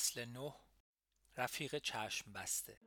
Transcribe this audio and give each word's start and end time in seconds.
فصل 0.00 0.24
نه 0.24 0.54
رفیق 1.36 1.78
چشم 1.78 2.32
بسته. 2.32 2.78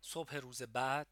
صبح 0.00 0.36
روز 0.36 0.62
بعد 0.62 1.06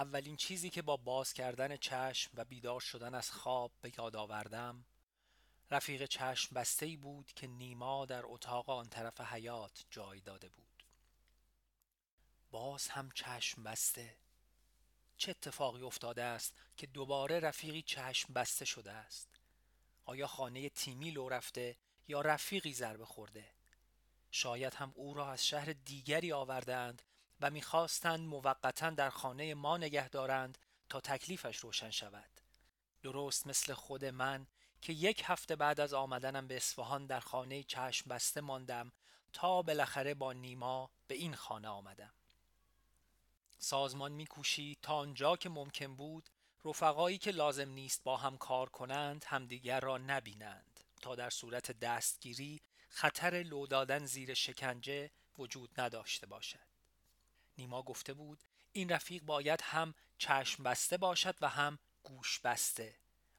اولین 0.00 0.36
چیزی 0.36 0.70
که 0.70 0.82
با 0.82 0.96
باز 0.96 1.32
کردن 1.32 1.76
چشم 1.76 2.30
و 2.34 2.44
بیدار 2.44 2.80
شدن 2.80 3.14
از 3.14 3.30
خواب 3.30 3.72
به 3.82 3.92
یاد 3.98 4.16
آوردم 4.16 4.84
رفیق 5.70 6.06
چشم 6.06 6.54
بسته 6.54 6.86
ای 6.86 6.96
بود 6.96 7.32
که 7.32 7.46
نیما 7.46 8.06
در 8.06 8.22
اتاق 8.24 8.70
آن 8.70 8.88
طرف 8.88 9.20
حیات 9.20 9.84
جای 9.90 10.20
داده 10.20 10.48
بود. 10.48 10.84
باز 12.50 12.88
هم 12.88 13.10
چشم 13.14 13.62
بسته. 13.62 14.16
چه 15.16 15.30
اتفاقی 15.30 15.82
افتاده 15.82 16.22
است 16.22 16.54
که 16.76 16.86
دوباره 16.86 17.40
رفیقی 17.40 17.82
چشم 17.82 18.32
بسته 18.32 18.64
شده 18.64 18.92
است؟ 18.92 19.28
آیا 20.04 20.26
خانه 20.26 20.68
تیمی 20.68 21.10
لو 21.10 21.28
رفته 21.28 21.76
یا 22.08 22.20
رفیقی 22.20 22.74
ضربه 22.74 23.04
خورده؟ 23.04 23.54
شاید 24.30 24.74
هم 24.74 24.92
او 24.94 25.14
را 25.14 25.32
از 25.32 25.46
شهر 25.46 25.72
دیگری 25.72 26.32
آوردند 26.32 27.02
و 27.40 27.50
می‌خواستند 27.50 28.20
موقتا 28.20 28.90
در 28.90 29.10
خانه 29.10 29.54
ما 29.54 29.76
نگه 29.76 30.08
دارند 30.08 30.58
تا 30.88 31.00
تکلیفش 31.00 31.56
روشن 31.56 31.90
شود. 31.90 32.30
درست 33.02 33.46
مثل 33.46 33.74
خود 33.74 34.04
من 34.04 34.46
که 34.82 34.92
یک 34.92 35.22
هفته 35.26 35.56
بعد 35.56 35.80
از 35.80 35.94
آمدنم 35.94 36.48
به 36.48 36.56
اصفهان 36.56 37.06
در 37.06 37.20
خانه 37.20 37.62
چشم 37.62 38.10
بسته 38.10 38.40
ماندم 38.40 38.92
تا 39.32 39.62
بالاخره 39.62 40.14
با 40.14 40.32
نیما 40.32 40.90
به 41.06 41.14
این 41.14 41.34
خانه 41.34 41.68
آمدم. 41.68 42.12
سازمان 43.58 44.12
میکوشید 44.12 44.78
تا 44.82 44.94
آنجا 44.94 45.36
که 45.36 45.48
ممکن 45.48 45.96
بود 45.96 46.30
رفقایی 46.64 47.18
که 47.18 47.30
لازم 47.30 47.68
نیست 47.68 48.04
با 48.04 48.16
هم 48.16 48.38
کار 48.38 48.68
کنند 48.68 49.24
همدیگر 49.28 49.80
را 49.80 49.98
نبینند. 49.98 50.80
تا 51.00 51.14
در 51.14 51.30
صورت 51.30 51.78
دستگیری 51.80 52.60
خطر 52.88 53.42
لو 53.42 53.66
دادن 53.66 54.06
زیر 54.06 54.34
شکنجه 54.34 55.10
وجود 55.38 55.80
نداشته 55.80 56.26
باشد. 56.26 56.69
نیما 57.60 57.82
گفته 57.82 58.14
بود 58.14 58.44
این 58.72 58.88
رفیق 58.88 59.22
باید 59.22 59.60
هم 59.62 59.94
چشم 60.18 60.62
بسته 60.62 60.96
باشد 60.96 61.36
و 61.40 61.48
هم 61.48 61.78
گوش 62.02 62.38
بسته. 62.38 62.94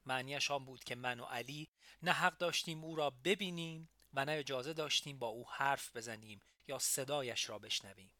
معنیش 0.06 0.50
آن 0.50 0.64
بود 0.64 0.84
که 0.84 0.94
من 0.94 1.20
و 1.20 1.24
علی 1.24 1.68
نه 2.02 2.12
حق 2.12 2.38
داشتیم 2.38 2.84
او 2.84 2.96
را 2.96 3.10
ببینیم 3.10 3.88
و 4.14 4.24
نه 4.24 4.32
اجازه 4.32 4.72
داشتیم 4.72 5.18
با 5.18 5.26
او 5.26 5.50
حرف 5.50 5.96
بزنیم 5.96 6.40
یا 6.68 6.78
صدایش 6.78 7.48
را 7.48 7.58
بشنویم. 7.58 8.10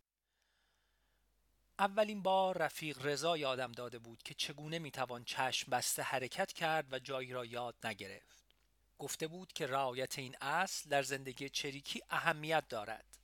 اولین 1.78 2.22
بار 2.22 2.58
رفیق 2.58 3.06
رضا 3.06 3.36
یادم 3.36 3.72
داده 3.72 3.98
بود 3.98 4.22
که 4.22 4.34
چگونه 4.34 4.78
می‌توان 4.78 5.24
چشم 5.24 5.70
بسته 5.70 6.02
حرکت 6.02 6.52
کرد 6.52 6.92
و 6.92 6.98
جایی 6.98 7.32
را 7.32 7.44
یاد 7.44 7.86
نگرفت. 7.86 8.42
گفته 8.98 9.26
بود 9.26 9.52
که 9.52 9.66
رعایت 9.66 10.18
این 10.18 10.36
اصل 10.40 10.90
در 10.90 11.02
زندگی 11.02 11.48
چریکی 11.48 12.00
اهمیت 12.10 12.68
دارد. 12.68 13.18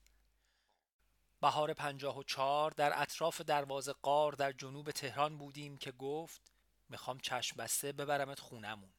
بهار 1.41 1.75
پنجاه 1.75 2.19
و 2.19 2.23
چار 2.23 2.71
در 2.71 3.03
اطراف 3.03 3.41
دروازه 3.41 3.93
قار 3.93 4.33
در 4.33 4.53
جنوب 4.53 4.91
تهران 4.91 5.39
بودیم 5.39 5.79
که 5.79 5.93
گفت 5.93 6.53
می‌خوام 6.89 7.19
چشم 7.19 7.57
بسته 7.57 7.93
ببرمت 7.93 8.41
خونمون. 8.41 8.91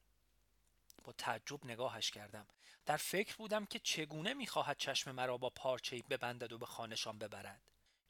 با 1.04 1.12
تعجب 1.12 1.64
نگاهش 1.64 2.10
کردم. 2.10 2.46
در 2.86 2.96
فکر 2.96 3.36
بودم 3.36 3.66
که 3.66 3.78
چگونه 3.78 4.34
می‌خواهد 4.34 4.76
چشم 4.76 5.10
مرا 5.10 5.38
با 5.38 5.50
پارچه 5.50 6.02
ببندد 6.02 6.52
و 6.52 6.58
به 6.58 6.66
خانشان 6.66 7.18
ببرد. 7.18 7.60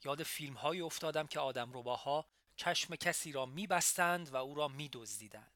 یاد 0.03 0.23
فیلم 0.23 0.53
های 0.53 0.81
افتادم 0.81 1.27
که 1.27 1.39
آدم 1.39 1.71
رباها 1.73 2.25
چشم 2.55 2.95
کسی 2.95 3.31
را 3.31 3.45
میبستند 3.45 4.33
و 4.33 4.35
او 4.35 4.55
را 4.55 4.67
میدزدیدند. 4.67 5.51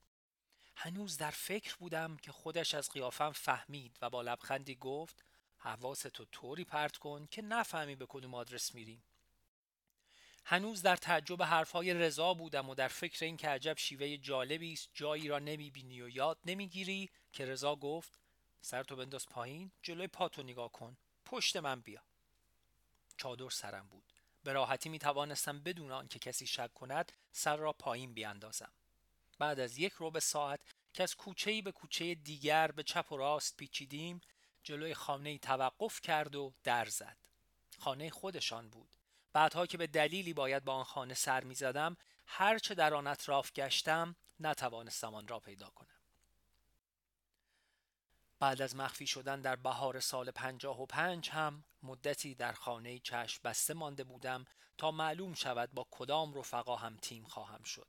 هنوز 0.76 1.18
در 1.18 1.32
فکر 1.32 1.76
بودم 1.76 2.18
که 2.18 2.32
خودش 2.32 2.74
از 2.74 2.90
قیافم 2.90 3.32
فهمید 3.32 3.98
و 4.02 4.10
با 4.10 4.22
لبخندی 4.22 4.76
گفت 4.76 5.26
حواستو 5.66 6.26
طوری 6.26 6.64
پرت 6.64 6.98
کن 6.98 7.28
که 7.32 7.42
نفهمی 7.42 7.96
به 7.96 8.06
کدوم 8.06 8.36
آدرس 8.36 8.76
میریم. 8.76 9.04
هنوز 10.46 10.82
در 10.82 10.96
تعجب 10.96 11.44
حرفهای 11.44 11.94
رضا 11.94 12.34
بودم 12.34 12.70
و 12.70 12.76
در 12.76 12.88
فکر 12.88 13.26
این 13.26 13.38
که 13.38 13.50
عجب 13.50 13.78
شیوه 13.78 14.18
جالبی 14.18 14.74
است 14.74 14.90
جایی 14.94 15.28
را 15.28 15.40
نمی‌بینی 15.40 16.02
و 16.02 16.10
یاد 16.10 16.40
نمی‌گیری 16.46 17.10
که 17.34 17.46
رضا 17.46 17.76
گفت 17.76 18.20
سرتو 18.62 18.96
بنداز 18.96 19.26
پایین 19.26 19.72
جلوی 19.84 20.08
پاتو 20.08 20.44
نگاه 20.44 20.72
کن. 20.72 20.98
پشت 21.26 21.58
من 21.58 21.82
بیا. 21.82 22.02
چادر 23.18 23.50
سرم 23.50 23.88
بود. 23.88 24.14
به 24.44 24.54
راحتی 24.54 24.90
می 24.90 25.00
توانستم 25.00 25.60
بدون 25.60 25.92
آنکه 25.92 26.20
کسی 26.20 26.48
شک 26.48 26.74
کند 26.74 27.12
سر 27.32 27.56
را 27.56 27.74
پایین 27.74 28.14
بیاندازم. 28.14 28.72
بعد 29.40 29.60
از 29.60 29.78
یک 29.78 29.94
روبه 29.94 30.20
ساعت 30.20 30.60
که 30.94 31.04
از 31.04 31.16
کوچه 31.16 31.62
به 31.62 31.72
کوچه 31.72 32.16
دیگر 32.16 32.72
به 32.72 32.84
چپ 32.84 33.12
و 33.12 33.18
راست 33.18 33.58
پیچیدیم 33.58 34.22
جلوی 34.66 34.94
خانه 34.94 35.38
توقف 35.38 36.02
کرد 36.02 36.36
و 36.36 36.54
در 36.64 36.86
زد. 36.86 37.18
خانه 37.80 38.10
خودشان 38.10 38.70
بود. 38.70 38.96
بعدها 39.34 39.66
که 39.66 39.78
به 39.78 39.88
دلیلی 39.88 40.34
باید 40.34 40.64
با 40.64 40.74
آن 40.74 40.84
خانه 40.84 41.14
سر 41.14 41.44
می 41.44 41.56
زدم 41.56 41.98
هرچه 42.26 42.76
در 42.76 42.94
آن 42.94 43.08
اطراف 43.08 43.54
گشتم 43.54 44.16
نتوانستم 44.40 45.16
آن 45.16 45.28
را 45.28 45.40
پیدا 45.40 45.70
کنم. 45.70 45.88
بعد 48.40 48.62
از 48.62 48.76
مخفی 48.76 49.08
شدن 49.08 49.42
در 49.42 49.56
بهار 49.56 50.00
سال 50.00 50.32
پنجاه 50.32 50.82
و 50.82 50.86
پنج 50.86 51.30
هم 51.30 51.64
مدتی 51.84 52.36
در 52.36 52.54
خانه 52.54 53.00
چشم 53.00 53.42
بسته 53.44 53.74
مانده 53.74 54.04
بودم 54.04 54.46
تا 54.78 54.92
معلوم 54.92 55.34
شود 55.34 55.70
با 55.74 55.88
کدام 55.92 56.34
رفقا 56.34 56.76
هم 56.76 56.98
تیم 56.98 57.24
خواهم 57.24 57.64
شد. 57.64 57.88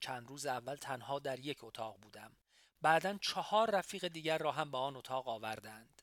چند 0.00 0.28
روز 0.28 0.46
اول 0.46 0.76
تنها 0.76 1.18
در 1.18 1.38
یک 1.38 1.64
اتاق 1.64 1.96
بودم. 2.00 2.32
بعدا 2.82 3.18
چهار 3.20 3.70
رفیق 3.70 4.08
دیگر 4.08 4.38
را 4.38 4.52
هم 4.52 4.70
به 4.70 4.78
آن 4.78 4.96
اتاق 4.96 5.28
آوردند. 5.28 6.01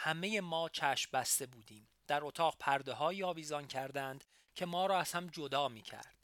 همه 0.00 0.40
ما 0.40 0.68
چشم 0.68 1.10
بسته 1.12 1.46
بودیم. 1.46 1.88
در 2.06 2.24
اتاق 2.24 2.56
پرده 2.58 2.92
های 2.92 3.22
آویزان 3.22 3.66
کردند 3.66 4.24
که 4.54 4.66
ما 4.66 4.86
را 4.86 4.98
از 4.98 5.12
هم 5.12 5.26
جدا 5.26 5.68
می 5.68 5.82
کرد 5.82 6.14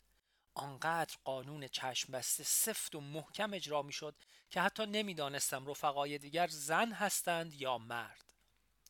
آنقدر 0.53 1.15
قانون 1.23 1.67
چشم 1.67 2.11
بسته 2.11 2.43
سفت 2.43 2.95
و 2.95 3.01
محکم 3.01 3.53
اجرا 3.53 3.81
می 3.81 3.93
شد 3.93 4.15
که 4.49 4.61
حتی 4.61 4.85
نمی‌دانستم 4.85 5.67
رفقای 5.67 6.17
دیگر 6.17 6.47
زن 6.47 6.91
هستند 6.91 7.53
یا 7.53 7.77
مرد. 7.77 8.33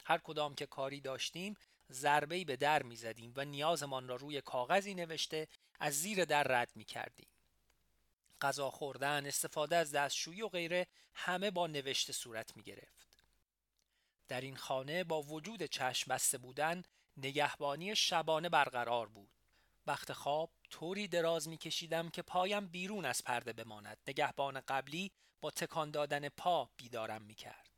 هر 0.05 0.17
کدام 0.17 0.55
که 0.55 0.65
کاری 0.65 1.01
داشتیم 1.01 1.57
ضربه‌ای 1.91 2.45
به 2.45 2.55
در 2.55 2.83
می 2.83 2.95
زدیم 2.95 3.33
و 3.35 3.45
نیازمان 3.45 4.07
را 4.07 4.15
روی 4.15 4.41
کاغذی 4.41 4.93
نوشته 4.93 5.47
از 5.79 5.93
زیر 5.93 6.25
در 6.25 6.43
رد 6.43 6.71
می 6.75 6.85
کردیم 6.85 7.29
غذا 8.41 8.71
خوردن 8.71 9.25
استفاده 9.25 9.75
از 9.75 9.91
دستشویی 9.91 10.41
و 10.41 10.47
غیره 10.47 10.87
همه 11.13 11.51
با 11.51 11.67
نوشته 11.67 12.13
صورت 12.13 12.57
می 12.57 12.63
گرفت 12.63 13.14
در 14.27 14.41
این 14.41 14.55
خانه 14.55 15.03
با 15.03 15.21
وجود 15.21 15.63
چشم 15.63 16.13
بسته 16.13 16.37
بودن 16.37 16.83
نگهبانی 17.17 17.95
شبانه 17.95 18.49
برقرار 18.49 19.07
بود. 19.07 19.29
وقت 19.87 20.13
خواب 20.13 20.51
طوری 20.69 21.07
دراز 21.07 21.47
می 21.47 21.57
کشیدم 21.57 22.09
که 22.09 22.21
پایم 22.21 22.67
بیرون 22.67 23.05
از 23.05 23.23
پرده 23.23 23.53
بماند. 23.53 23.97
نگهبان 24.07 24.59
قبلی 24.59 25.11
با 25.41 25.51
تکان 25.51 25.91
دادن 25.91 26.29
پا 26.29 26.69
بیدارم 26.77 27.21
می 27.21 27.35
کرد 27.35 27.69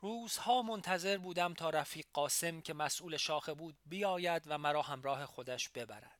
روزها 0.00 0.62
منتظر 0.62 1.18
بودم 1.18 1.54
تا 1.54 1.70
رفیق 1.70 2.06
قاسم 2.12 2.60
که 2.60 2.74
مسئول 2.74 3.16
شاخه 3.16 3.54
بود 3.54 3.78
بیاید 3.86 4.42
و 4.46 4.58
مرا 4.58 4.82
همراه 4.82 5.26
خودش 5.26 5.68
ببرد. 5.68 6.18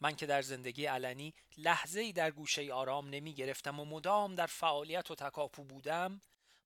من 0.00 0.16
که 0.16 0.26
در 0.26 0.42
زندگی 0.42 0.86
علنی 0.86 1.34
لحظه 1.58 2.00
ای 2.00 2.12
در 2.12 2.30
گوشه 2.30 2.72
آرام 2.72 3.10
نمی 3.10 3.34
گرفتم 3.34 3.80
و 3.80 3.84
مدام 3.84 4.34
در 4.34 4.46
فعالیت 4.46 5.10
و 5.10 5.14
تکاپو 5.14 5.64
بودم 5.64 6.20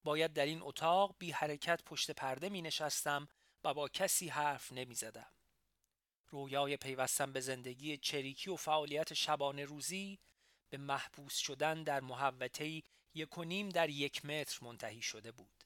باید 0.05 0.32
در 0.32 0.47
این 0.47 0.62
اتاق 0.62 1.17
بی 1.19 1.31
حرکت 1.31 1.82
پشت 1.82 2.11
پرده 2.11 2.49
می 2.49 2.62
نشستم 2.62 3.29
و 3.64 3.75
با 3.75 3.88
کسی 3.88 4.29
حرف 4.29 4.73
نمی 4.73 4.94
زدم. 4.94 5.32
رویای 6.29 6.76
پیوستم 6.76 7.32
به 7.32 7.41
زندگی 7.41 7.97
چریکی 7.97 8.50
و 8.50 8.56
فعالیت 8.56 9.14
شبانه 9.14 9.64
روزی 9.64 10.19
به 10.70 10.79
محبوس 10.79 11.37
شدن 11.37 11.82
در 11.82 12.00
محوطه‌ای 12.00 12.82
یک 13.14 13.38
و 13.38 13.44
نیم 13.44 13.69
در 13.69 13.88
یک 13.88 14.25
متر 14.25 14.58
منتهی 14.62 15.02
شده 15.02 15.32
بود. 15.32 15.64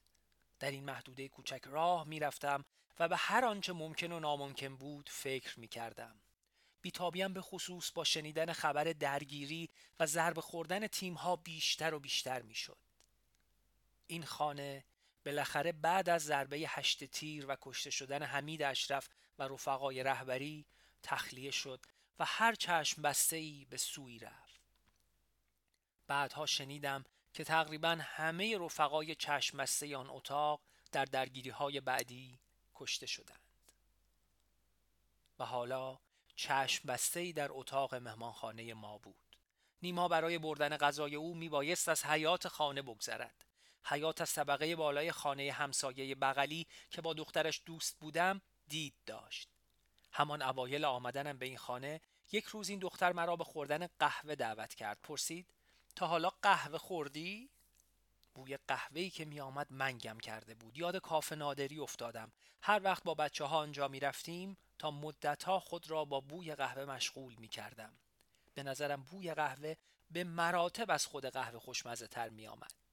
در 0.59 0.71
این 0.71 0.83
محدوده 0.83 1.29
کوچک 1.29 1.61
راه 1.65 2.07
می 2.07 2.19
رفتم 2.19 2.65
و 2.99 3.07
به 3.07 3.17
هر 3.17 3.45
آنچه 3.45 3.73
ممکن 3.73 4.11
و 4.11 4.19
ناممکن 4.19 4.75
بود 4.77 5.09
فکر 5.09 5.59
می 5.59 5.67
کردم. 5.67 6.21
بیتابیم 6.81 7.33
به 7.33 7.41
خصوص 7.41 7.91
با 7.91 8.03
شنیدن 8.03 8.53
خبر 8.53 8.83
درگیری 8.83 9.69
و 9.99 10.05
ضربه 10.05 10.41
خوردن 10.41 10.87
تیمها 10.87 11.35
بیشتر 11.35 11.93
و 11.93 11.99
بیشتر 11.99 12.41
می 12.41 12.55
شد. 12.55 12.84
این 14.07 14.25
خانه 14.25 14.85
بالاخره 15.25 15.71
بعد 15.71 16.09
از 16.09 16.23
ضربه 16.23 16.57
هشت 16.57 17.03
تیر 17.03 17.45
و 17.47 17.57
کشته 17.61 17.89
شدن 17.89 18.23
حمید 18.23 18.61
اشرف 18.61 19.09
و 19.39 19.43
رفقای 19.43 20.03
رهبری 20.03 20.65
تخلیه 21.03 21.51
شد 21.51 21.85
و 22.19 22.25
هر 22.25 22.55
چشم 22.55 23.01
بسته 23.01 23.35
ای 23.35 23.65
به 23.69 23.77
سوی 23.77 24.19
رفت. 24.19 24.61
بعدها 26.07 26.45
شنیدم 26.45 27.03
که 27.33 27.43
تقریبا 27.43 27.97
همه 28.01 28.57
رفقای 28.57 29.15
چشم 29.15 29.57
بسته 29.57 29.97
آن 29.97 30.09
اتاق 30.09 30.61
در 30.91 31.05
درگیری 31.05 31.49
های 31.49 31.79
بعدی 31.79 32.39
کشته 32.75 33.05
شدند. 33.05 33.39
و 35.39 35.45
حالا 35.45 35.99
چشم 36.35 36.87
بسته 36.87 37.19
ای 37.19 37.33
در 37.33 37.47
اتاق 37.51 37.95
مهمانخانه 37.95 38.73
ما 38.73 38.97
بود. 38.97 39.37
نیما 39.81 40.07
برای 40.07 40.37
بردن 40.37 40.77
غذای 40.77 41.15
او 41.15 41.35
میبایست 41.35 41.89
از 41.89 42.05
حیات 42.05 42.47
خانه 42.47 42.81
بگذرد. 42.81 43.45
حیات 43.85 44.21
از 44.21 44.33
طبقه 44.33 44.75
بالای 44.75 45.11
خانه 45.11 45.51
همسایه 45.51 46.15
بغلی 46.15 46.67
که 46.89 47.01
با 47.01 47.13
دخترش 47.13 47.61
دوست 47.65 47.99
بودم 47.99 48.41
دید 48.67 48.93
داشت. 49.05 49.49
همان 50.11 50.41
اوایل 50.41 50.85
آمدنم 50.85 51.37
به 51.37 51.45
این 51.45 51.57
خانه 51.57 52.01
یک 52.31 52.45
روز 52.45 52.69
این 52.69 52.79
دختر 52.79 53.13
مرا 53.13 53.35
به 53.35 53.43
خوردن 53.43 53.87
قهوه 53.99 54.35
دعوت 54.35 54.73
کرد. 54.73 54.97
پرسید 55.03 55.47
تا 55.95 56.07
حالا 56.07 56.31
قهوه 56.41 56.77
خوردی؟ 56.77 57.49
بوی 58.35 58.57
قهوه‌ای 58.67 59.09
که 59.09 59.25
می 59.25 59.39
آمد 59.39 59.67
منگم 59.69 60.17
کرده 60.17 60.55
بود. 60.55 60.77
یاد 60.77 60.97
کافه 60.97 61.35
نادری 61.35 61.79
افتادم. 61.79 62.31
هر 62.61 62.81
وقت 62.83 63.03
با 63.03 63.13
بچه 63.13 63.45
ها 63.45 63.57
آنجا 63.57 63.87
می 63.87 63.99
رفتیم 63.99 64.57
تا 64.79 64.91
مدتها 64.91 65.59
خود 65.59 65.89
را 65.89 66.05
با 66.05 66.19
بوی 66.19 66.55
قهوه 66.55 66.85
مشغول 66.85 67.35
می 67.35 67.47
کردم 67.47 67.93
به 68.53 68.63
نظرم 68.63 69.03
بوی 69.03 69.33
قهوه 69.33 69.75
به 70.11 70.23
مراتب 70.23 70.91
از 70.91 71.05
خود 71.05 71.25
قهوه 71.25 71.59
خوشمزه 71.59 72.07
تر 72.07 72.29
می 72.29 72.47
آمد 72.47 72.84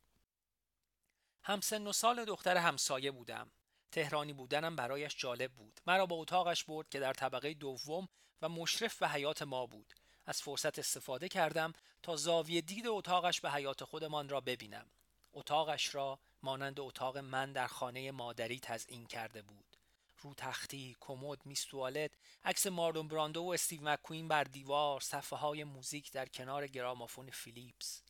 همسن 1.42 1.86
و 1.86 1.92
سال 1.92 2.24
دختر 2.24 2.56
همسایه 2.56 3.10
بودم. 3.10 3.50
تهرانی 3.92 4.32
بودنم 4.32 4.76
برایش 4.76 5.16
جالب 5.16 5.52
بود. 5.52 5.80
مرا 5.86 6.06
با 6.06 6.16
اتاقش 6.16 6.64
برد 6.64 6.88
که 6.88 7.00
در 7.00 7.12
طبقه 7.12 7.54
دوم 7.54 8.08
و 8.42 8.48
مشرف 8.48 8.98
به 8.98 9.08
حیات 9.08 9.42
ما 9.42 9.66
بود. 9.66 9.94
از 10.26 10.42
فرصت 10.42 10.78
استفاده 10.78 11.28
کردم 11.28 11.72
تا 12.02 12.16
زاویه 12.16 12.60
دید 12.60 12.86
اتاقش 12.86 13.40
به 13.40 13.50
حیات 13.50 13.84
خودمان 13.84 14.28
را 14.28 14.40
ببینم. 14.40 14.86
اتاقش 15.32 15.94
را 15.94 16.18
مانند 16.42 16.80
اتاق 16.80 17.18
من 17.18 17.52
در 17.52 17.66
خانه 17.66 18.10
مادری 18.10 18.60
تزئین 18.60 19.06
کرده 19.06 19.42
بود. 19.42 19.76
رو 20.20 20.34
تختی، 20.34 20.96
کمد، 21.00 21.46
میز 21.46 21.64
توالت، 21.64 22.10
عکس 22.44 22.66
مارلون 22.66 23.08
براندو 23.08 23.42
و 23.42 23.48
استیو 23.48 23.82
مکوین 23.82 24.28
بر 24.28 24.44
دیوار، 24.44 25.00
صفحه 25.00 25.38
های 25.38 25.64
موزیک 25.64 26.12
در 26.12 26.26
کنار 26.26 26.66
گرامافون 26.66 27.30
فیلیپس. 27.30 28.02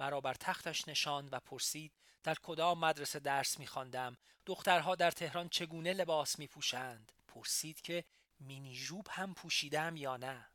مرا 0.00 0.20
بر 0.20 0.34
تختش 0.34 0.88
نشاند 0.88 1.28
و 1.32 1.40
پرسید 1.40 1.92
در 2.28 2.36
کدام 2.42 2.78
مدرسه 2.78 3.18
درس 3.18 3.58
میخواندم. 3.58 4.16
دخترها 4.46 4.94
در 4.94 5.10
تهران 5.10 5.48
چگونه 5.48 5.92
لباس 5.92 6.38
میپوشند؟ 6.38 7.12
پرسید 7.28 7.80
که 7.80 8.04
مینی 8.40 8.74
جوب 8.76 9.06
هم 9.10 9.34
پوشیدم 9.34 9.96
یا 9.96 10.16
نه. 10.16 10.48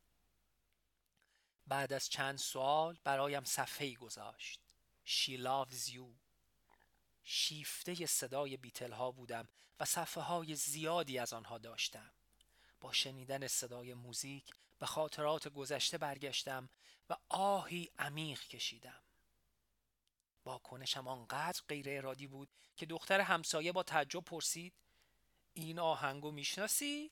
بعد 1.66 1.92
از 1.92 2.08
چند 2.08 2.38
سوال 2.38 2.98
برایم 3.04 3.44
صفحه 3.44 3.94
گذاشت. 3.94 4.60
She 5.06 5.30
loves 5.30 5.88
you. 5.88 6.04
شیفته 7.22 8.06
صدای 8.06 8.56
بیتل 8.56 8.92
ها 8.92 9.10
بودم 9.10 9.48
و 9.80 9.84
صفحه 9.84 10.22
های 10.22 10.54
زیادی 10.54 11.18
از 11.18 11.32
آنها 11.32 11.58
داشتم. 11.58 12.10
با 12.80 12.92
شنیدن 12.92 13.46
صدای 13.46 13.94
موزیک 13.94 14.54
به 14.78 14.86
خاطرات 14.86 15.48
گذشته 15.48 15.98
برگشتم 15.98 16.68
و 17.10 17.16
آهی 17.28 17.90
عمیق 17.98 18.40
کشیدم. 18.40 19.03
واکنشم 20.44 21.08
آنقدر 21.08 21.62
غیر 21.68 21.86
ارادی 21.88 22.26
بود 22.26 22.48
که 22.76 22.86
دختر 22.86 23.20
همسایه 23.20 23.72
با 23.72 23.82
تعجب 23.82 24.24
پرسید 24.24 24.74
این 25.54 25.78
آهنگو 25.78 26.30
می‌شناسی؟ 26.30 27.10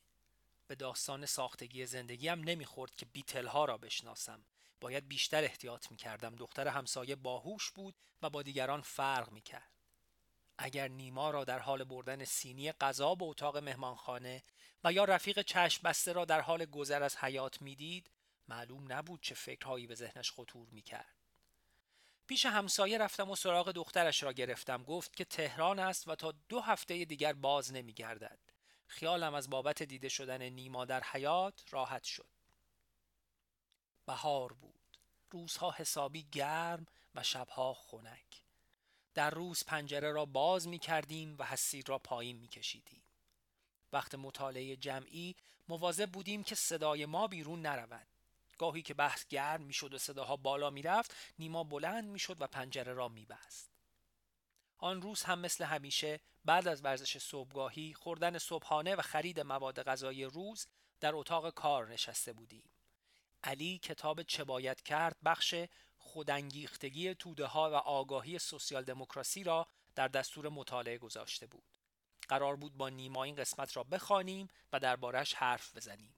به 0.67 0.75
داستان 0.75 1.27
ساختگی 1.27 1.87
زندگیم 1.87 2.41
نمی‌خورد 2.45 2.95
که 2.95 3.07
بیتل 3.07 3.47
ها 3.47 3.65
را 3.65 3.79
بشناسم. 3.79 4.45
باید 4.81 5.09
بیشتر 5.09 5.45
احتیاط 5.45 5.91
می‌کردم. 5.91 6.37
دختر 6.37 6.69
همسایه 6.69 7.17
باهوش 7.17 7.71
بود 7.71 7.95
و 8.23 8.31
با 8.31 8.43
دیگران 8.43 8.81
فرق 8.81 9.33
می‌کرد. 9.33 9.71
اگر 10.59 10.89
نیما 10.89 11.31
را 11.31 11.45
در 11.45 11.59
حال 11.59 11.85
بردن 11.85 12.25
سینی 12.25 12.73
غذا 12.73 13.15
به 13.15 13.25
اتاق 13.25 13.57
مهمانخانه 13.57 14.43
و 14.85 14.93
یا 14.93 15.05
رفیق 15.05 15.43
چشم 15.43 15.81
بسته 15.85 16.13
را 16.13 16.25
در 16.25 16.41
حال 16.41 16.65
گذر 16.65 17.03
از 17.03 17.17
حیات 17.17 17.63
می‌دید 17.63 18.11
معلوم 18.49 18.93
نبود 18.93 19.21
چه 19.23 19.35
فکرهایی 19.35 19.87
به 19.87 19.95
ذهنش 19.95 20.33
خطور 20.33 20.69
می‌کرد. 20.71 21.22
پیش 22.27 22.47
همسایه 22.47 22.99
رفتم 22.99 23.31
و 23.31 23.37
سراغ 23.37 23.71
دخترش 23.73 24.23
را 24.23 24.33
گرفتم. 24.33 24.85
گفت 24.85 25.17
که 25.17 25.25
تهران 25.25 25.79
است 25.79 26.09
و 26.09 26.15
تا 26.15 26.35
دو 26.49 26.61
هفته 26.61 27.05
دیگر 27.05 27.33
باز 27.33 27.73
نمیگردد. 27.73 28.39
خیالم 28.87 29.35
از 29.35 29.51
بابت 29.51 29.83
دیده 29.83 30.09
شدن 30.09 30.43
نیما 30.43 30.85
در 30.85 31.03
حیات 31.03 31.65
راحت 31.71 32.05
شد. 32.05 32.29
بهار 34.07 34.53
بود. 34.53 34.75
روزها 35.31 35.71
حسابی 35.71 36.23
گرم 36.33 36.87
و 37.15 37.23
شبها 37.23 37.75
خنک. 37.75 38.43
در 39.15 39.31
روز 39.31 39.65
پنجره 39.65 40.13
را 40.13 40.25
باز 40.25 40.69
می 40.69 40.79
کردیم 40.79 41.37
و 41.39 41.45
حسیر 41.45 41.85
را 41.87 41.99
پایین 41.99 42.37
می 42.37 42.49
کشیدیم 42.49 43.03
وقت 43.93 44.15
مطالعه 44.15 44.77
جمعی 44.77 45.37
مواظب 45.69 46.11
بودیم 46.11 46.43
که 46.43 46.55
صدای 46.55 47.07
ما 47.07 47.27
بیرون 47.27 47.63
نرود. 47.63 48.07
گاهی 48.63 48.83
که 48.83 48.95
بحث 48.95 49.27
گرم 49.27 49.63
می‌شد 49.63 49.95
و 49.95 49.99
صداها 49.99 50.37
بالا 50.37 50.71
می‌رفت 50.71 51.17
نیما 51.39 51.65
بلند 51.65 52.05
می‌شد 52.05 52.43
و 52.43 52.47
پنجره 52.47 52.93
را 52.93 53.09
میبست. 53.09 53.71
آن 54.79 55.03
روز 55.03 55.23
هم 55.23 55.39
مثل 55.39 55.65
همیشه 55.65 56.21
بعد 56.45 56.69
از 56.69 56.85
ورزش 56.85 57.19
صبحگاهی 57.19 57.95
خوردن 57.95 58.39
صبحانه 58.39 58.95
و 58.95 59.03
خرید 59.03 59.41
مواد 59.41 59.83
غذایی 59.83 60.25
روز 60.25 60.67
در 61.01 61.15
اتاق 61.15 61.51
کار 61.51 61.89
نشسته 61.89 62.33
بودیم. 62.33 62.71
علی 63.45 63.79
کتاب 63.79 64.23
چه 64.23 64.45
باید 64.45 64.83
کرد 64.83 65.17
بخش 65.25 65.55
خودانگیختگی 65.97 67.15
توده 67.15 67.47
ها 67.47 67.71
و 67.71 67.75
آگاهی 67.75 68.39
سوسیال 68.39 68.85
دموکراسی 68.85 69.45
را 69.45 69.67
در 69.95 70.09
دستور 70.09 70.49
مطالعه 70.49 70.99
گذاشته 70.99 71.47
بود. 71.47 71.79
قرار 72.29 72.57
بود 72.57 72.77
با 72.77 72.89
نیما 72.89 73.25
این 73.25 73.35
قسمت 73.35 73.77
را 73.77 73.85
بخوانیم 73.85 74.49
و 74.73 74.79
دربارش 74.79 75.35
حرف 75.35 75.77
بزنیم. 75.77 76.15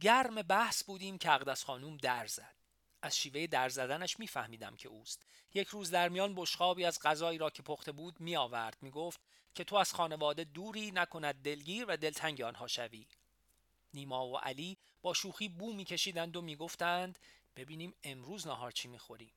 گرم 0.00 0.42
بحث 0.42 0.84
بودیم 0.84 1.18
که 1.18 1.32
اقدس 1.32 1.64
خانوم 1.64 1.96
در 1.96 2.26
زد. 2.26 2.54
از 3.02 3.16
شیوه 3.16 3.46
در 3.46 3.68
زدنش 3.68 4.18
میفهمیدم 4.18 4.76
که 4.76 4.88
اوست. 4.88 5.22
یک 5.54 5.68
روز 5.68 5.90
در 5.90 6.08
میان 6.08 6.34
بشخابی 6.34 6.84
از 6.84 7.00
غذایی 7.02 7.38
را 7.38 7.50
که 7.50 7.62
پخته 7.62 7.92
بود 7.92 8.20
می 8.20 8.36
آورد 8.36 8.76
می 8.82 8.90
گفت 8.90 9.20
که 9.54 9.64
تو 9.64 9.76
از 9.76 9.92
خانواده 9.92 10.44
دوری 10.44 10.90
نکند 10.90 11.42
دلگیر 11.42 11.84
و 11.88 11.96
دلتنگ 11.96 12.42
آنها 12.42 12.66
شوی. 12.66 13.06
نیما 13.94 14.28
و 14.28 14.38
علی 14.38 14.76
با 15.02 15.14
شوخی 15.14 15.48
بو 15.48 15.72
میکشیدند 15.72 16.36
و 16.36 16.42
می‌گفتند 16.42 17.18
ببینیم 17.56 17.94
امروز 18.02 18.46
نهار 18.46 18.70
چی 18.70 18.88
می‌خوریم. 18.88 19.32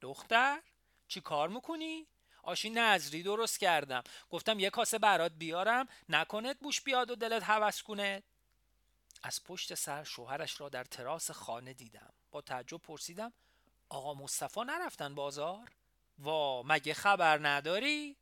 دختر 0.00 0.62
چی 1.08 1.20
کار 1.20 1.48
می‌کنی؟ 1.48 2.06
آشی 2.42 2.70
نظری 2.70 3.22
درست 3.22 3.58
کردم. 3.58 4.02
گفتم 4.30 4.58
یه 4.58 4.70
کاسه 4.70 4.98
برات 4.98 5.32
بیارم. 5.32 5.88
نکنت 6.08 6.56
بوش 6.60 6.80
بیاد 6.80 7.10
و 7.10 7.14
دلت 7.14 7.42
هوس 7.42 7.82
کنه. 7.82 8.22
از 9.26 9.44
پشت 9.44 9.74
سر 9.74 10.04
شوهرش 10.04 10.60
را 10.60 10.68
در 10.68 10.84
تراس 10.84 11.30
خانه 11.30 11.72
دیدم. 11.72 12.12
با 12.30 12.40
تعجب 12.40 12.76
پرسیدم 12.76 13.32
آقا 13.88 14.14
مصطفی 14.14 14.60
نرفتن 14.60 15.14
بازار؟ 15.14 15.70
وا 16.18 16.62
مگه 16.62 16.94
خبر 16.94 17.48
نداری؟ 17.48 18.16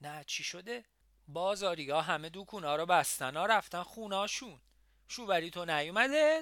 نه 0.00 0.24
چی 0.24 0.44
شده؟ 0.44 0.84
بازاری 1.28 1.90
ها 1.90 2.02
همه 2.02 2.28
دوکونا 2.28 2.76
رو 2.76 2.86
بستن 2.86 3.36
ها 3.36 3.46
رفتن 3.46 3.82
خوناشون 3.82 4.60
شوبری 5.08 5.50
تو 5.50 5.64
نیومده 5.64 6.40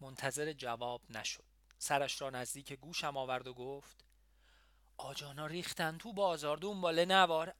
منتظر 0.00 0.52
جواب 0.52 1.02
نشد. 1.10 1.44
سرش 1.78 2.20
را 2.20 2.30
نزدیک 2.30 2.72
گوشم 2.72 3.16
آورد 3.16 3.46
و 3.46 3.54
گفت 3.54 4.04
آجانا 4.96 5.46
ریختن 5.46 5.98
تو 5.98 6.12
بازار 6.12 6.56
دنبال 6.56 7.04
نوار. 7.04 7.54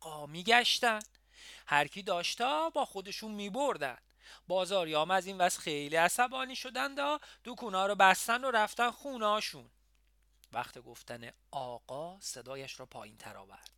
آقا 0.00 0.26
میگشتن. 0.26 1.00
هرکی 1.66 2.02
داشتا 2.02 2.70
با 2.70 2.84
خودشون 2.84 3.32
میبردن. 3.32 3.98
بازاریام 4.48 5.10
از 5.10 5.26
این 5.26 5.38
وز 5.38 5.58
خیلی 5.58 5.96
عصبانی 5.96 6.56
شدن 6.56 6.94
دا 6.94 7.20
دکونا 7.44 7.86
رو 7.86 7.94
بستن 7.94 8.44
و 8.44 8.50
رفتن 8.50 8.90
خوناشون 8.90 9.70
وقت 10.52 10.78
گفتن 10.78 11.30
آقا 11.50 12.20
صدایش 12.20 12.80
را 12.80 12.86
پایین 12.86 13.16
تر 13.16 13.36
آورد. 13.36 13.70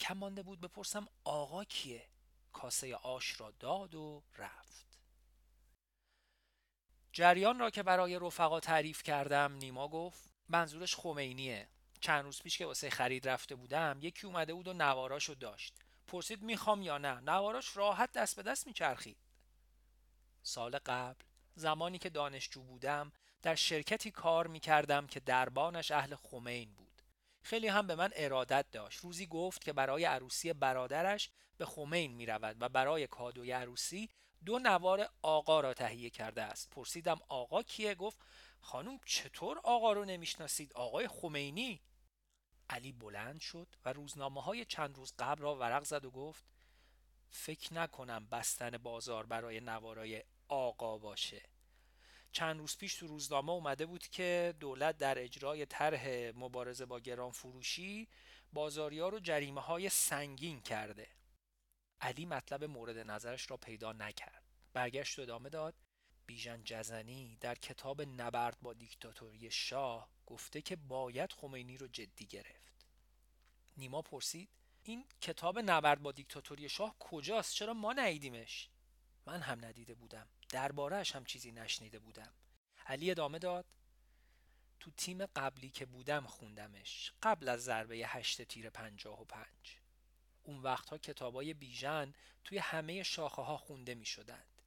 کم 0.00 0.16
مانده 0.16 0.42
بود 0.42 0.60
بپرسم 0.60 1.08
آقا 1.24 1.64
کیه؟ 1.64 2.08
کاسه 2.52 2.96
آش 2.96 3.40
را 3.40 3.50
داد 3.50 3.94
و 3.94 4.22
رفت. 4.38 4.98
جریان 7.12 7.58
را 7.58 7.70
که 7.70 7.82
برای 7.82 8.18
رفقا 8.18 8.60
تعریف 8.60 9.02
کردم 9.02 9.52
نیما 9.52 9.88
گفت 9.88 10.32
منظورش 10.48 10.96
خمینیه. 10.96 11.68
چند 12.00 12.24
روز 12.24 12.42
پیش 12.42 12.58
که 12.58 12.66
واسه 12.66 12.90
خرید 12.90 13.28
رفته 13.28 13.54
بودم 13.54 13.98
یکی 14.00 14.26
اومده 14.26 14.54
بود 14.54 14.68
و 14.68 14.72
نواراشو 14.72 15.34
داشت. 15.34 15.74
پرسید 16.06 16.42
می‌خوام 16.42 16.82
یا 16.82 16.98
نه؟ 16.98 17.20
نواراش 17.20 17.76
راحت 17.76 18.12
دست 18.12 18.36
به 18.36 18.42
دست 18.42 18.66
میچرخید. 18.66 19.16
سال 20.42 20.78
قبل 20.86 21.24
زمانی 21.54 21.98
که 21.98 22.10
دانشجو 22.10 22.62
بودم 22.62 23.12
در 23.42 23.54
شرکتی 23.54 24.10
کار 24.10 24.46
می 24.46 24.60
کردم 24.60 25.06
که 25.06 25.20
دربانش 25.20 25.90
اهل 25.90 26.14
خمین 26.14 26.74
بود. 26.74 27.02
خیلی 27.42 27.68
هم 27.68 27.86
به 27.86 27.94
من 27.94 28.10
ارادت 28.16 28.66
داشت. 28.72 29.00
روزی 29.00 29.26
گفت 29.26 29.64
که 29.64 29.72
برای 29.72 30.04
عروسی 30.04 30.52
برادرش 30.52 31.30
به 31.56 31.66
خمین 31.66 32.12
می 32.12 32.26
رود 32.26 32.56
و 32.60 32.68
برای 32.68 33.06
کادوی 33.06 33.52
عروسی 33.52 34.10
دو 34.44 34.58
نوار 34.58 35.08
آقا 35.22 35.60
را 35.60 35.74
تهیه 35.74 36.10
کرده 36.10 36.42
است. 36.42 36.70
پرسیدم 36.70 37.20
آقا 37.28 37.62
کیه؟ 37.62 37.94
گفت 37.94 38.18
خانم 38.60 39.00
چطور 39.06 39.58
آقا 39.58 39.92
رو 39.92 40.04
نمی‌شناسید؟ 40.04 40.72
آقای 40.72 41.08
خمینی. 41.08 41.80
علی 42.70 42.92
بلند 42.92 43.40
شد 43.40 43.68
و 43.84 43.92
روزنامه 43.92 44.42
های 44.42 44.64
چند 44.64 44.96
روز 44.96 45.14
قبل 45.18 45.42
را 45.42 45.56
ورق 45.56 45.84
زد 45.84 46.04
و 46.04 46.10
گفت 46.10 46.44
فکر 47.34 47.74
نکنم 47.74 48.26
بستن 48.26 48.70
بازار 48.70 49.26
برای 49.26 49.60
نوارای 49.60 50.22
آقا 50.48 50.98
باشه. 50.98 51.42
چند 52.32 52.60
روز 52.60 52.76
پیش 52.76 52.94
تو 52.94 53.06
روزنامه 53.06 53.52
اومده 53.52 53.86
بود 53.86 54.06
که 54.08 54.54
دولت 54.60 54.98
در 54.98 55.18
اجرای 55.18 55.66
طرح 55.66 56.32
مبارزه 56.34 56.86
با 56.86 57.00
گران 57.00 57.30
فروشی 57.30 58.08
بازاریا 58.52 59.08
رو 59.08 59.20
جریمه 59.20 59.60
های 59.60 59.88
سنگین 59.88 60.60
کرده. 60.60 61.08
علی 62.00 62.26
مطلب 62.26 62.64
مورد 62.64 62.98
نظرش 62.98 63.50
را 63.50 63.56
پیدا 63.56 63.92
نکرد. 63.92 64.42
برگشت 64.72 65.18
و 65.18 65.22
ادامه 65.22 65.48
داد 65.48 65.74
بیژن 66.26 66.62
جزنی 66.64 67.36
در 67.40 67.54
کتاب 67.54 68.02
نبرد 68.02 68.56
با 68.62 68.72
دیکتاتوری 68.72 69.50
شاه 69.50 70.08
گفته 70.26 70.62
که 70.62 70.76
باید 70.76 71.32
خمینی 71.32 71.76
رو 71.76 71.88
جدی 71.88 72.26
گرفت. 72.26 72.86
نیما 73.76 74.02
پرسید 74.02 74.48
این 74.82 75.04
کتاب 75.20 75.58
نبرد 75.58 76.02
با 76.02 76.12
دیکتاتوری 76.12 76.68
شاه 76.68 76.96
کجاست؟ 76.98 77.54
چرا 77.54 77.74
ما 77.74 77.92
ندیدیمش؟ 77.92 78.68
من 79.26 79.40
هم 79.40 79.64
ندیده 79.64 79.94
بودم. 79.94 80.28
دربارهش 80.48 81.16
هم 81.16 81.24
چیزی 81.24 81.52
نشنیده 81.52 81.98
بودم. 81.98 82.32
علی 82.86 83.10
ادامه 83.10 83.38
داد. 83.38 83.64
تو 84.80 84.90
تیم 84.90 85.26
قبلی 85.26 85.70
که 85.70 85.86
بودم 85.86 86.26
خوندمش. 86.26 87.12
قبل 87.22 87.48
از 87.48 87.64
ضربه 87.64 87.96
هشت 87.96 88.42
تیر 88.42 88.70
پنجاه 88.70 89.20
و 89.20 89.24
پنج. 89.24 89.78
اون 90.42 90.58
وقتها 90.58 90.98
کتابای 90.98 91.54
بیژن 91.54 92.14
توی 92.44 92.58
همه 92.58 93.02
شاخه 93.02 93.42
ها 93.42 93.56
خونده 93.56 93.94
می 93.94 94.06
شدند 94.06 94.62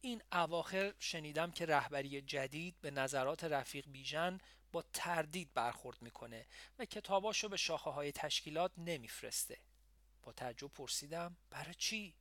این 0.00 0.22
اواخر 0.32 0.94
شنیدم 0.98 1.50
که 1.50 1.66
رهبری 1.66 2.22
جدید 2.22 2.74
به 2.80 2.90
نظرات 2.90 3.44
رفیق 3.44 3.86
بیژن 3.88 4.40
با 4.72 4.84
تردید 4.92 5.54
برخورد 5.54 6.02
می‌کنه 6.02 6.46
و 6.78 6.84
کتاباشو 6.84 7.48
به 7.48 7.56
شاخه 7.56 7.90
های 7.90 8.12
تشکیلات 8.12 8.72
نمیفرسته. 8.76 9.58
با 10.22 10.32
تعجب 10.32 10.68
پرسیدم 10.68 11.36
برای 11.50 11.74
چی؟ 11.74 12.14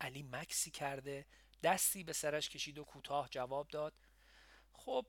علی 0.00 0.22
مکسی 0.22 0.70
کرده 0.70 1.26
دستی 1.62 2.04
به 2.04 2.12
سرش 2.12 2.48
کشید 2.48 2.78
و 2.78 2.84
کوتاه 2.84 3.28
جواب 3.28 3.68
داد 3.68 3.94
خب 4.72 5.06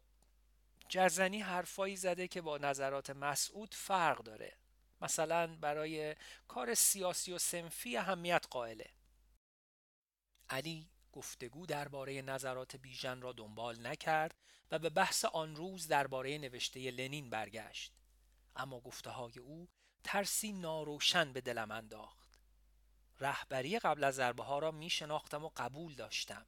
جرزنی 0.90 1.42
حرفایی 1.42 1.96
زده 1.96 2.28
که 2.28 2.42
با 2.42 2.58
نظرات 2.58 3.10
مسعود 3.10 3.76
فرق 3.76 4.24
داره. 4.24 4.58
مثلا 5.02 5.56
برای 5.56 6.16
کار 6.48 6.74
سیاسی 6.74 7.34
و 7.34 7.38
سنفی 7.38 7.98
اهمیت 7.98 8.46
قائله. 8.50 8.90
علی 10.50 10.91
گفتگو 11.12 11.66
درباره 11.66 12.22
نظرات 12.22 12.76
بیژن 12.76 13.22
را 13.22 13.32
دنبال 13.32 13.88
نکرد 13.88 14.36
و 14.72 14.80
به 14.80 14.90
بحث 14.90 15.26
آن 15.26 15.56
روز 15.56 15.88
درباره 15.88 16.38
نوشته 16.38 16.92
لنین 16.92 17.30
برگشت. 17.30 17.94
اما 18.56 18.80
گفته 18.80 19.10
های 19.10 19.40
او 19.40 19.68
ترسی 20.04 20.52
ناروشن 20.52 21.34
به 21.34 21.42
دلم 21.42 21.72
انداخت. 21.72 22.40
رهبری 23.20 23.80
قبل 23.80 24.04
از 24.04 24.16
ضربه 24.16 24.44
ها 24.44 24.60
را 24.60 24.72
می 24.72 24.90
شناختم 24.90 25.44
و 25.44 25.52
قبول 25.56 25.96
داشتم. 25.96 26.46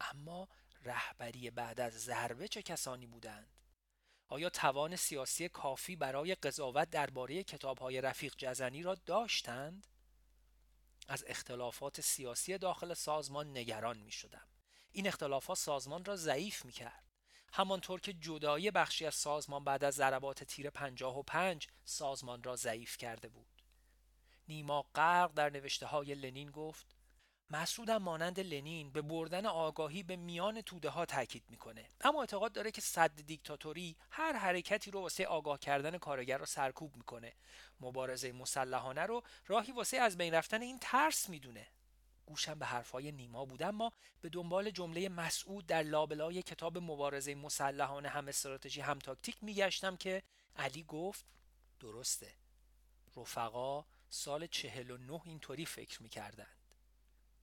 اما 0.00 0.48
رهبری 0.82 1.50
بعد 1.50 1.80
از 1.80 1.92
ضربه 1.92 2.48
چه 2.48 2.62
کسانی 2.62 3.06
بودند؟ 3.06 3.56
آیا 4.28 4.50
توان 4.50 4.96
سیاسی 4.96 5.48
کافی 5.48 5.96
برای 5.96 6.34
قضاوت 6.34 6.90
درباره 6.90 7.44
های 7.80 8.00
رفیق 8.00 8.34
جزنی 8.38 8.82
را 8.82 8.94
داشتند؟ 8.94 9.86
از 11.10 11.24
اختلافات 11.26 12.00
سیاسی 12.00 12.58
داخل 12.58 12.94
سازمان 12.94 13.50
نگران 13.56 13.98
می 13.98 14.12
شدم. 14.12 14.46
این 14.92 15.06
اختلافات 15.06 15.58
سازمان 15.58 16.04
را 16.04 16.16
ضعیف 16.16 16.64
می 16.64 16.72
کرد. 16.72 17.04
همانطور 17.52 18.00
که 18.00 18.12
جدای 18.12 18.70
بخشی 18.70 19.06
از 19.06 19.14
سازمان 19.14 19.64
بعد 19.64 19.84
از 19.84 19.94
ضربات 19.94 20.44
تیر 20.44 20.70
پنجاه 20.70 21.18
و 21.18 21.22
پنج 21.22 21.68
سازمان 21.84 22.42
را 22.42 22.56
ضعیف 22.56 22.96
کرده 22.96 23.28
بود. 23.28 23.62
نیما 24.48 24.82
غرق 24.94 25.32
در 25.34 25.50
نوشته 25.50 25.86
های 25.86 26.14
لنین 26.14 26.50
گفت 26.50 26.96
مسعودم 27.50 27.96
مانند 27.96 28.40
لنین 28.40 28.90
به 28.90 29.02
بردن 29.02 29.46
آگاهی 29.46 30.02
به 30.02 30.16
میان 30.16 30.60
توده 30.60 30.88
ها 30.88 31.06
تاکید 31.06 31.44
می‌کنه. 31.48 31.88
اما 32.00 32.20
اعتقاد 32.20 32.52
داره 32.52 32.70
که 32.70 32.80
صد 32.80 33.20
دیکتاتوری 33.20 33.96
هر 34.10 34.32
حرکتی 34.32 34.90
رو 34.90 35.00
واسه 35.00 35.26
آگاه 35.26 35.58
کردن 35.58 35.98
کارگر 35.98 36.38
رو 36.38 36.46
سرکوب 36.46 36.96
می‌کنه. 36.96 37.32
مبارزه 37.80 38.32
مسلحانه 38.32 39.02
رو 39.02 39.22
راهی 39.46 39.72
واسه 39.72 39.96
از 39.96 40.18
بین 40.18 40.34
رفتن 40.34 40.62
این 40.62 40.78
ترس 40.78 41.28
می‌دونه. 41.28 41.66
گوشم 42.26 42.58
به 42.58 42.66
حرفهای 42.66 43.12
نیما 43.12 43.44
بود 43.44 43.62
اما 43.62 43.92
به 44.20 44.28
دنبال 44.28 44.70
جمله 44.70 45.08
مسعود 45.08 45.66
در 45.66 45.82
لابلای 45.82 46.42
کتاب 46.42 46.78
مبارزه 46.78 47.34
مسلحانه 47.34 48.08
هم 48.08 48.28
استراتژی 48.28 48.80
هم 48.80 48.98
تاکتیک 48.98 49.36
میگشتم 49.42 49.96
که 49.96 50.22
علی 50.56 50.84
گفت 50.88 51.24
درسته. 51.80 52.32
رفقا 53.16 53.84
سال 54.10 54.46
چهل 54.46 54.90
و 54.90 54.96
نه 54.96 55.20
اینطوری 55.24 55.66
فکر 55.66 56.02
می‌کردند 56.02 56.59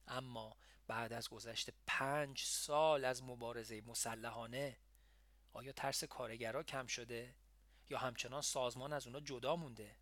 اما 0.07 0.57
بعد 0.87 1.13
از 1.13 1.29
گذشت 1.29 1.69
پنج 1.87 2.41
سال 2.41 3.05
از 3.05 3.23
مبارزه 3.23 3.81
مسلحانه 3.81 4.77
آیا 5.53 5.71
ترس 5.71 6.03
کارگرها 6.03 6.63
کم 6.63 6.87
شده؟ 6.87 7.35
یا 7.89 7.97
همچنان 7.97 8.41
سازمان 8.41 8.93
از 8.93 9.07
اونا 9.07 9.19
جدا 9.19 9.55
مونده؟ 9.55 9.95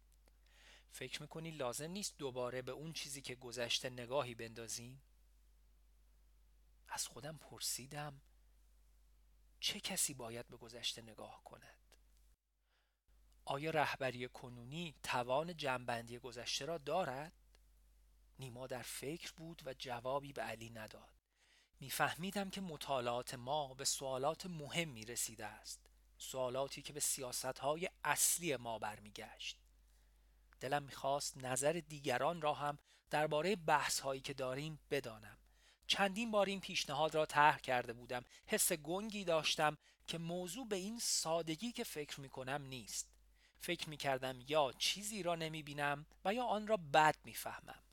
فکر 0.91 1.21
می‌کنی 1.21 1.51
لازم 1.51 1.91
نیست 1.91 2.17
دوباره 2.17 2.61
به 2.61 2.71
اون 2.71 2.93
چیزی 2.93 3.21
که 3.21 3.35
گذشته 3.35 3.89
نگاهی 3.89 4.35
بندازیم؟ 4.35 5.01
از 6.87 7.07
خودم 7.07 7.37
پرسیدم 7.37 8.21
چه 9.59 9.79
کسی 9.79 10.13
باید 10.13 10.47
به 10.47 10.57
گذشته 10.57 11.01
نگاه 11.01 11.43
کند؟ 11.43 11.77
آیا 13.45 13.71
رهبری 13.71 14.27
کنونی 14.27 14.95
توان 15.03 15.57
جنبندی 15.57 16.19
گذشته 16.19 16.65
را 16.65 16.77
دارد؟ 16.77 17.44
نیما 18.39 18.67
در 18.67 18.81
فکر 18.81 19.31
بود 19.31 19.61
و 19.65 19.73
جوابی 19.73 20.33
به 20.33 20.41
علی 20.41 20.69
نداد. 20.69 21.13
میفهمیدم 21.79 22.49
که 22.49 22.61
مطالعات 22.61 23.33
ما 23.33 23.73
به 23.73 23.85
سوالات 23.85 24.45
مهمی 24.45 25.05
رسیده 25.05 25.45
است 25.45 25.79
سوالاتی 26.17 26.81
که 26.81 26.93
به 26.93 26.99
سیاستهای 26.99 27.89
اصلی 28.03 28.55
ما 28.55 28.79
برمیگشت. 28.79 29.57
دلم 30.59 30.83
می‌خواست 30.83 31.37
نظر 31.37 31.81
دیگران 31.89 32.41
را 32.41 32.53
هم 32.53 32.77
درباره 33.09 33.55
بحث 33.55 33.99
هایی 33.99 34.21
که 34.21 34.33
داریم 34.33 34.79
بدانم. 34.91 35.37
چندین 35.87 36.31
بار 36.31 36.45
این 36.45 36.59
پیشنهاد 36.59 37.15
را 37.15 37.25
طرح 37.25 37.59
کرده 37.59 37.93
بودم. 37.93 38.23
حس 38.47 38.71
گنگی 38.71 39.23
داشتم 39.23 39.77
که 40.07 40.17
موضوع 40.17 40.67
به 40.67 40.75
این 40.75 40.99
سادگی 40.99 41.71
که 41.71 41.83
فکر 41.83 42.19
می‌کنم 42.19 42.61
نیست. 42.61 43.09
فکر 43.59 43.89
می‌کردم 43.89 44.39
یا 44.47 44.73
چیزی 44.77 45.23
را 45.23 45.35
نمی‌بینم 45.35 46.05
و 46.25 46.33
یا 46.33 46.43
آن 46.43 46.67
را 46.67 46.77
بد 46.77 47.15
می‌فهمم. 47.23 47.83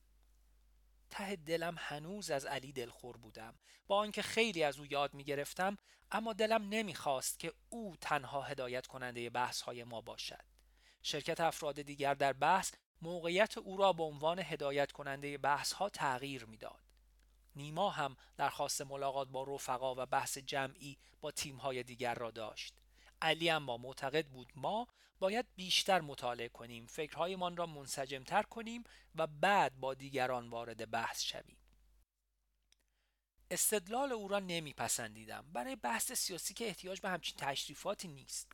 ته 1.13 1.37
دلم 1.37 1.75
هنوز 1.79 2.31
از 2.31 2.47
علی 2.47 2.73
دلخور 2.73 3.17
بودم. 3.17 3.55
با 3.87 3.97
آنکه 3.97 4.23
خیلی 4.23 4.63
از 4.63 4.79
او 4.79 4.87
یاد 4.87 5.15
می 5.15 5.25
گرفتم 5.25 5.79
اما 6.11 6.33
دلم 6.33 6.69
نمی‌خواست 6.69 7.39
که 7.39 7.53
او 7.69 7.97
تنها 8.01 8.43
هدایت 8.43 8.87
کننده 8.87 9.31
بحث 9.31 9.61
های 9.61 9.85
ما 9.85 10.01
باشد. 10.01 10.45
شرکت 11.03 11.41
افراد 11.41 11.83
دیگر 11.83 12.15
در 12.15 12.33
بحث 12.33 12.73
موقعیت 13.03 13.59
او 13.59 13.77
را 13.77 13.93
به 13.93 14.03
عنوان 14.03 14.39
هدایت 14.39 14.93
کننده 14.93 15.39
بحث 15.39 15.73
ها 15.73 15.89
تغییر 15.89 16.45
می‌داد. 16.45 16.83
نیما 17.57 17.91
هم 17.91 18.17
درخواست 18.37 18.83
ملاقات 18.83 19.29
با 19.29 19.45
رفقا 19.49 19.95
و 19.95 20.07
بحث 20.07 20.39
جمعی 20.39 20.99
با 21.21 21.31
تیم 21.31 21.57
های 21.57 21.83
دیگر 21.83 22.15
را 22.15 22.31
داشت. 22.31 22.75
علی 23.23 23.51
اما 23.51 23.77
معتقد 23.77 24.27
بود 24.27 24.53
ما 24.57 24.89
باید 25.19 25.47
بیشتر 25.57 26.01
مطالعه 26.01 26.49
کنیم 26.49 26.87
فکرهایمان 26.87 27.57
را 27.57 27.67
منسجمتر 27.67 28.43
کنیم 28.43 28.85
و 29.15 29.27
بعد 29.27 29.81
با 29.81 29.95
دیگران 29.95 30.49
وارد 30.49 30.91
بحث 30.91 31.23
شویم. 31.23 31.57
استدلال 33.51 34.13
او 34.13 34.29
را 34.29 34.39
نمیپسندیدم. 34.39 35.53
برای 35.53 35.77
بحث 35.77 36.13
سیاسی 36.13 36.55
که 36.55 36.67
احتیاج 36.67 37.01
به 37.01 37.09
همچین 37.09 37.37
تشریفاتی 37.39 38.09
نیست. 38.09 38.53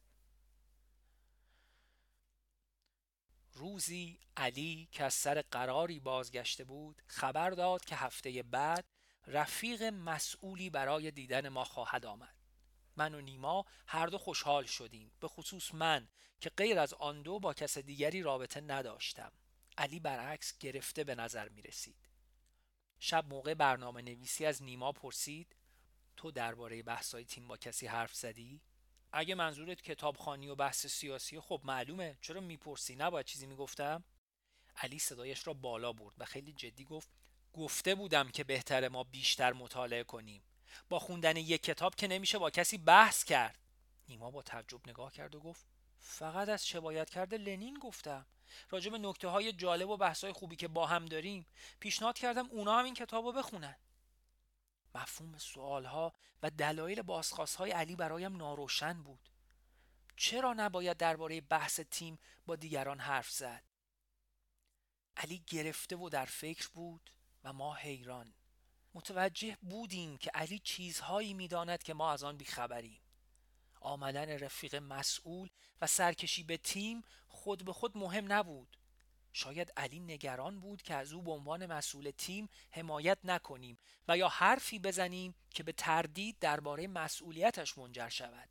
روزی 3.52 4.20
علی 4.36 4.88
که 4.92 5.04
از 5.04 5.14
سر 5.14 5.42
قراری 5.50 6.00
بازگشته 6.00 6.64
بود 6.64 7.02
خبر 7.06 7.50
داد 7.50 7.84
که 7.84 7.96
هفته 7.96 8.42
بعد 8.42 8.84
رفیق 9.26 9.82
مسئولی 9.82 10.70
برای 10.70 11.10
دیدن 11.10 11.48
ما 11.48 11.64
خواهد 11.64 12.06
آمد. 12.06 12.34
من 12.98 13.14
و 13.14 13.20
نیما 13.20 13.64
هر 13.86 14.06
دو 14.06 14.18
خوشحال 14.18 14.64
شدیم 14.64 15.12
به 15.20 15.28
خصوص 15.28 15.74
من 15.74 16.08
که 16.40 16.50
غیر 16.50 16.78
از 16.78 16.94
آن 16.94 17.22
دو 17.22 17.40
با 17.40 17.54
کس 17.54 17.78
دیگری 17.78 18.22
رابطه 18.22 18.60
نداشتم. 18.60 19.32
علی 19.78 20.00
برعکس 20.00 20.58
گرفته 20.58 21.04
به 21.04 21.14
نظر 21.14 21.48
می 21.48 21.62
رسید. 21.62 22.08
شب 22.98 23.26
موقع 23.28 23.54
برنامه 23.54 24.02
نویسی 24.02 24.46
از 24.46 24.62
نیما 24.62 24.92
پرسید 24.92 25.56
تو 26.16 26.30
درباره 26.30 26.82
بحثای 26.82 27.24
تیم 27.24 27.48
با 27.48 27.56
کسی 27.56 27.86
حرف 27.86 28.14
زدی؟ 28.14 28.60
اگه 29.12 29.34
منظورت 29.34 29.82
کتابخانی 29.82 30.48
و 30.48 30.54
بحث 30.54 30.86
سیاسی 30.86 31.40
خب 31.40 31.60
معلومه. 31.64 32.18
چرا 32.20 32.40
می‌پرسی؟ 32.40 32.96
نباید 32.96 33.26
چیزی 33.26 33.46
می‌گفتم؟ 33.46 34.04
علی 34.76 34.98
صدایش 34.98 35.46
را 35.46 35.54
بالا 35.54 35.92
برد 35.92 36.14
و 36.18 36.24
خیلی 36.24 36.52
جدی 36.52 36.84
گفت 36.84 37.08
گفته 37.52 37.94
بودم 37.94 38.28
که 38.28 38.44
بهتر 38.44 38.88
ما 38.88 39.04
بیشتر 39.04 39.52
مطالعه 39.52 40.04
کنیم. 40.04 40.42
با 40.88 40.98
خوندن 40.98 41.36
یک 41.36 41.62
کتاب 41.62 41.94
که 41.94 42.08
نمیشه 42.08 42.38
با 42.38 42.50
کسی 42.50 42.78
بحث 42.78 43.24
کرد. 43.24 43.58
نیما 44.08 44.30
با 44.30 44.42
تعجب 44.42 44.88
نگاه 44.88 45.12
کرد 45.12 45.34
و 45.34 45.40
گفت 45.40 45.66
فقط 45.98 46.48
از 46.48 46.66
چه 46.66 46.80
باید 46.80 47.10
کرده 47.10 47.38
لنین 47.38 47.78
گفتم. 47.78 48.26
راجع 48.70 48.90
به 48.90 48.98
نکته 48.98 49.28
های 49.28 49.52
جالب 49.52 49.88
و 49.88 49.96
بحث 49.96 50.24
های 50.24 50.32
خوبی 50.32 50.56
که 50.56 50.68
با 50.68 50.86
هم 50.86 51.06
داریم 51.06 51.46
پیشنهاد 51.80 52.18
کردم 52.18 52.46
اونا 52.50 52.78
هم 52.78 52.84
این 52.84 52.94
کتاب 52.94 53.24
رو 53.24 53.32
بخونن. 53.32 53.76
مفهوم 54.94 55.38
سوال 55.38 55.84
ها 55.84 56.14
و 56.42 56.50
دلایل 56.50 57.02
بازخواست 57.02 57.56
های 57.56 57.70
علی 57.70 57.96
برایم 57.96 58.36
ناروشن 58.36 59.02
بود. 59.02 59.28
چرا 60.16 60.52
نباید 60.52 60.96
درباره 60.96 61.40
بحث 61.40 61.80
تیم 61.80 62.18
با 62.46 62.56
دیگران 62.56 63.00
حرف 63.00 63.30
زد؟ 63.30 63.62
علی 65.16 65.44
گرفته 65.46 65.96
و 65.96 66.08
در 66.08 66.24
فکر 66.24 66.68
بود 66.68 67.10
و 67.44 67.52
ما 67.52 67.74
حیران. 67.74 68.34
متوجه 68.94 69.56
بودیم 69.62 70.18
که 70.18 70.30
علی 70.30 70.58
چیزهایی 70.58 71.34
می‌داند 71.34 71.82
که 71.82 71.94
ما 71.94 72.12
از 72.12 72.24
آن 72.24 72.36
بیخبریم. 72.36 73.00
آمدن 73.80 74.28
رفیق 74.28 74.74
مسئول 74.74 75.48
و 75.80 75.86
سرکشی 75.86 76.42
به 76.42 76.56
تیم 76.56 77.04
خود 77.28 77.64
به 77.64 77.72
خود 77.72 77.98
مهم 77.98 78.32
نبود. 78.32 78.76
شاید 79.32 79.72
علی 79.76 80.00
نگران 80.00 80.60
بود 80.60 80.82
که 80.82 80.94
از 80.94 81.12
او 81.12 81.22
به 81.22 81.30
عنوان 81.30 81.66
مسئول 81.66 82.10
تیم 82.10 82.48
حمایت 82.70 83.18
نکنیم 83.24 83.78
و 84.08 84.16
یا 84.16 84.28
حرفی 84.28 84.78
بزنیم 84.78 85.34
که 85.50 85.62
به 85.62 85.72
تردید 85.72 86.38
درباره 86.38 86.86
مسئولیتش 86.86 87.78
منجر 87.78 88.08
شود. 88.08 88.48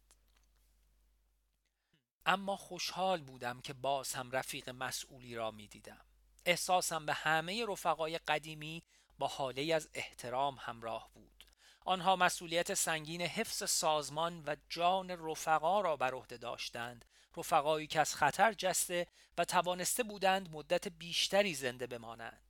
اما 2.26 2.58
خوشحال 2.58 3.22
بودم 3.22 3.62
که 3.62 3.74
باز 3.74 4.14
هم 4.14 4.32
رفیق 4.32 4.70
مسئولی 4.70 5.36
را 5.36 5.52
می 5.52 5.68
دیدم. 5.68 6.06
احساسم 6.46 7.06
به 7.06 7.14
همه 7.14 7.66
رفقای 7.66 8.18
قدیمی 8.18 8.84
با 9.18 9.28
حاله 9.28 9.74
از 9.74 9.90
احترام 9.94 10.58
همراه 10.60 11.10
بود. 11.14 11.44
آنها 11.86 12.16
مسئولیت 12.16 12.74
سنگین 12.74 13.22
حفظ 13.22 13.70
سازمان 13.70 14.44
و 14.48 14.56
جان 14.70 15.30
رفقا 15.30 15.82
را 15.82 15.96
بر 15.98 16.14
عهده 16.14 16.38
داشتند 16.38 17.06
رفقایی 17.38 17.88
که 17.88 18.00
از 18.00 18.16
خطر 18.16 18.54
جسته 18.54 19.08
و 19.38 19.46
توانسته 19.46 20.04
بودند 20.04 20.50
مدت 20.52 20.88
بیشتری 20.88 21.54
زنده 21.54 21.88
بمانند 21.88 22.42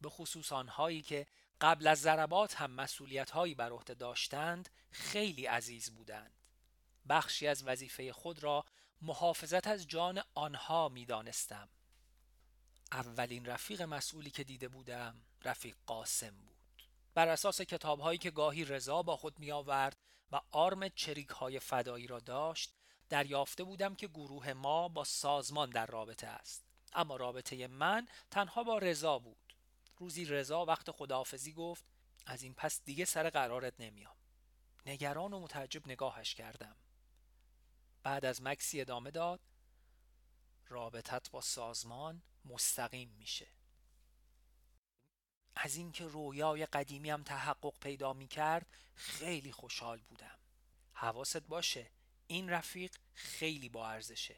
به 0.00 0.08
خصوص 0.08 0.52
آنهایی 0.52 1.02
که 1.02 1.26
قبل 1.60 1.86
از 1.86 2.00
ضربات 2.00 2.54
هم 2.54 2.70
مسئولیت 2.70 3.30
هایی 3.30 3.54
بر 3.54 3.70
عهده 3.70 3.94
داشتند 3.94 4.68
خیلی 4.90 5.46
عزیز 5.46 5.90
بودند 5.94 6.32
بخشی 7.08 7.46
از 7.46 7.64
وظیفه 7.66 8.12
خود 8.12 8.42
را 8.42 8.64
محافظت 9.02 9.66
از 9.66 9.88
جان 9.88 10.22
آنها 10.34 10.88
می 10.88 11.06
دانستم. 11.06 11.68
اولین 12.92 13.46
رفیق 13.46 13.82
مسئولی 13.82 14.30
که 14.30 14.44
دیده 14.44 14.68
بودم 14.68 15.22
رفیق 15.44 15.76
قاسم 15.86 16.36
بود. 16.36 16.56
بر 17.14 17.28
اساس 17.28 17.60
کتاب 17.60 18.00
هایی 18.00 18.18
که 18.18 18.30
گاهی 18.30 18.64
رضا 18.64 19.02
با 19.02 19.16
خود 19.16 19.38
می 19.38 19.52
آورد 19.52 19.96
و 20.32 20.40
آرم 20.50 20.88
چریک 20.88 21.28
های 21.28 21.60
فدایی 21.60 22.06
را 22.06 22.20
داشت 22.20 22.74
دریافته 23.08 23.64
بودم 23.64 23.94
که 23.94 24.08
گروه 24.08 24.52
ما 24.52 24.88
با 24.88 25.04
سازمان 25.04 25.70
در 25.70 25.86
رابطه 25.86 26.26
است. 26.26 26.64
اما 26.92 27.16
رابطه 27.16 27.66
من 27.66 28.08
تنها 28.30 28.64
با 28.64 28.78
رضا 28.78 29.18
بود. 29.18 29.54
روزی 29.96 30.24
رضا 30.24 30.64
وقت 30.64 30.90
خداحافظی 30.90 31.52
گفت 31.52 31.84
از 32.26 32.42
این 32.42 32.54
پس 32.54 32.80
دیگه 32.84 33.04
سر 33.04 33.30
قرارت 33.30 33.74
نمیام. 33.78 34.16
نگران 34.86 35.32
و 35.32 35.40
متعجب 35.40 35.88
نگاهش 35.88 36.34
کردم. 36.34 36.76
بعد 38.02 38.24
از 38.24 38.42
مکسی 38.42 38.80
ادامه 38.80 39.10
داد 39.10 39.40
رابطت 40.68 41.30
با 41.30 41.40
سازمان 41.40 42.22
مستقیم 42.44 43.08
میشه. 43.08 43.46
از 45.56 45.76
اینکه 45.76 46.04
رویای 46.04 46.66
قدیمی 46.66 47.10
هم 47.10 47.22
تحقق 47.22 47.78
پیدا 47.80 48.12
می 48.12 48.28
کرد 48.28 48.66
خیلی 48.94 49.52
خوشحال 49.52 49.98
بودم. 49.98 50.38
حواست 50.92 51.42
باشه 51.42 51.90
این 52.26 52.50
رفیق 52.50 52.96
خیلی 53.14 53.68
با 53.68 53.88
ارزشه. 53.88 54.36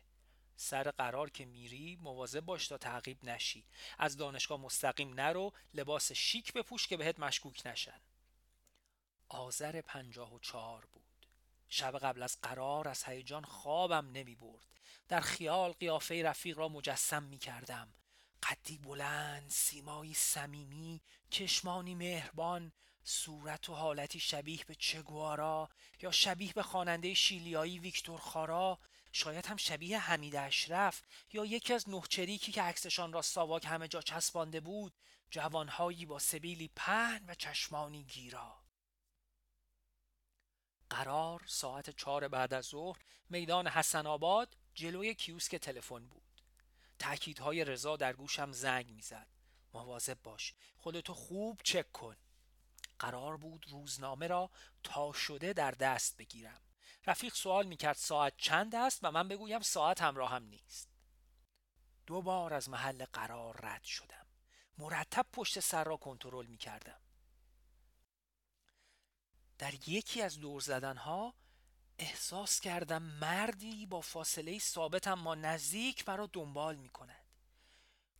سر 0.56 0.90
قرار 0.90 1.30
که 1.30 1.44
میری 1.44 1.96
مواظب 1.96 2.40
باش 2.40 2.68
تا 2.68 2.78
تعقیب 2.78 3.24
نشی. 3.24 3.64
از 3.98 4.16
دانشگاه 4.16 4.60
مستقیم 4.60 5.14
نرو 5.14 5.52
لباس 5.74 6.12
شیک 6.12 6.52
بپوش 6.52 6.86
که 6.86 6.96
بهت 6.96 7.18
مشکوک 7.20 7.66
نشن. 7.66 8.00
آذر 9.28 9.80
پنجاه 9.80 10.34
و 10.34 10.38
چهار 10.38 10.86
بود. 10.92 11.06
شب 11.68 11.98
قبل 11.98 12.22
از 12.22 12.40
قرار 12.40 12.88
از 12.88 13.04
هیجان 13.04 13.44
خوابم 13.44 14.10
نمی 14.12 14.34
برد 14.34 14.66
در 15.08 15.20
خیال 15.20 15.72
قیافه 15.72 16.22
رفیق 16.22 16.58
را 16.58 16.68
مجسم 16.68 17.22
می 17.22 17.38
کردم 17.38 17.88
قدی 18.42 18.78
بلند 18.78 19.50
سیمایی 19.50 20.14
صمیمی 20.14 21.00
چشمانی 21.30 21.94
مهربان 21.94 22.72
صورت 23.04 23.68
و 23.68 23.74
حالتی 23.74 24.20
شبیه 24.20 24.64
به 24.64 24.74
چگوارا 24.74 25.68
یا 26.02 26.10
شبیه 26.10 26.52
به 26.52 26.62
خواننده 26.62 27.14
شیلیایی 27.14 27.78
ویکتور 27.78 28.18
خارا 28.18 28.78
شاید 29.12 29.46
هم 29.46 29.56
شبیه 29.56 29.98
حمید 29.98 30.36
اشرف 30.36 31.02
یا 31.32 31.44
یکی 31.44 31.72
از 31.72 31.88
نهچریکی 31.88 32.52
که 32.52 32.62
عکسشان 32.62 33.12
را 33.12 33.22
ساواک 33.22 33.66
همه 33.66 33.88
جا 33.88 34.02
چسبانده 34.02 34.60
بود 34.60 34.92
جوانهایی 35.30 36.06
با 36.06 36.18
سبیلی 36.18 36.70
پهن 36.76 37.24
و 37.28 37.34
چشمانی 37.34 38.04
گیرا. 38.04 38.66
قرار 40.90 41.42
ساعت 41.46 41.90
چهار 41.90 42.28
بعد 42.28 42.54
از 42.54 42.64
ظهر 42.64 42.98
میدان 43.30 43.68
حسن 43.68 44.06
آباد 44.06 44.56
جلوی 44.74 45.14
کیوسک 45.14 45.56
تلفن 45.56 46.06
بود. 46.06 46.25
تأکیدهای 46.98 47.64
رضا 47.64 47.96
در 47.96 48.12
گوشم 48.12 48.52
زنگ 48.52 48.90
می‌زد. 48.90 49.26
مواظب 49.74 50.22
باش. 50.22 50.54
خودتو 50.76 51.14
خوب 51.14 51.60
چک 51.64 51.92
کن. 51.92 52.16
قرار 52.98 53.36
بود 53.36 53.66
روزنامه 53.68 54.26
را 54.26 54.50
تا 54.82 55.12
شده 55.12 55.52
در 55.52 55.70
دست 55.70 56.16
بگیرم. 56.16 56.60
رفیق 57.06 57.34
سوال 57.34 57.66
می‌کرد 57.66 57.96
ساعت 57.96 58.34
چند 58.36 58.74
است 58.74 59.00
و 59.02 59.10
من 59.10 59.28
بگویم 59.28 59.60
ساعت 59.60 60.02
همراه 60.02 60.30
هم 60.30 60.42
نیست. 60.42 60.88
دو 62.06 62.22
بار 62.22 62.54
از 62.54 62.68
محل 62.68 63.04
قرار 63.04 63.60
رد 63.62 63.84
شدم. 63.84 64.26
مرتب 64.78 65.26
پشت 65.32 65.60
سر 65.60 65.84
را 65.84 65.96
کنترل 65.96 66.46
می‌کردم. 66.46 67.00
در 69.58 69.88
یکی 69.88 70.22
از 70.22 70.40
دور 70.40 70.60
زدنها 70.60 71.34
احساس 71.98 72.60
کردم 72.60 73.02
مردی 73.02 73.86
با 73.86 74.00
فاصله 74.00 74.58
ثابت 74.58 75.08
اما 75.08 75.34
نزدیک 75.34 76.08
مرا 76.08 76.26
دنبال 76.26 76.76
می 76.76 76.88
کند 76.88 77.26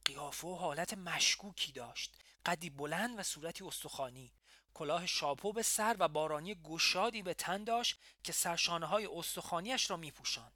قیافه 0.04 0.46
و 0.48 0.54
حالت 0.54 0.94
مشکوکی 0.94 1.72
داشت. 1.72 2.16
قدی 2.46 2.70
بلند 2.70 3.18
و 3.18 3.22
صورتی 3.22 3.64
استخوانی. 3.64 4.32
کلاه 4.74 5.06
شاپو 5.06 5.52
به 5.52 5.62
سر 5.62 5.96
و 5.98 6.08
بارانی 6.08 6.54
گشادی 6.54 7.22
به 7.22 7.34
تن 7.34 7.64
داشت 7.64 7.98
که 8.24 8.32
سرشانه 8.32 8.86
های 8.86 9.06
استخوانیش 9.06 9.90
را 9.90 9.96
می 9.96 10.10
پوشند 10.10 10.52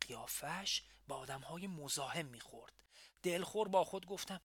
قیافش 0.00 0.82
با 1.08 1.16
آدم 1.16 1.40
های 1.40 1.66
مزاحم 1.66 2.26
می 2.26 2.40
خورد 2.40 2.72
دلخور 3.22 3.68
با 3.68 3.84
خود 3.84 4.06
گفتم 4.06 4.40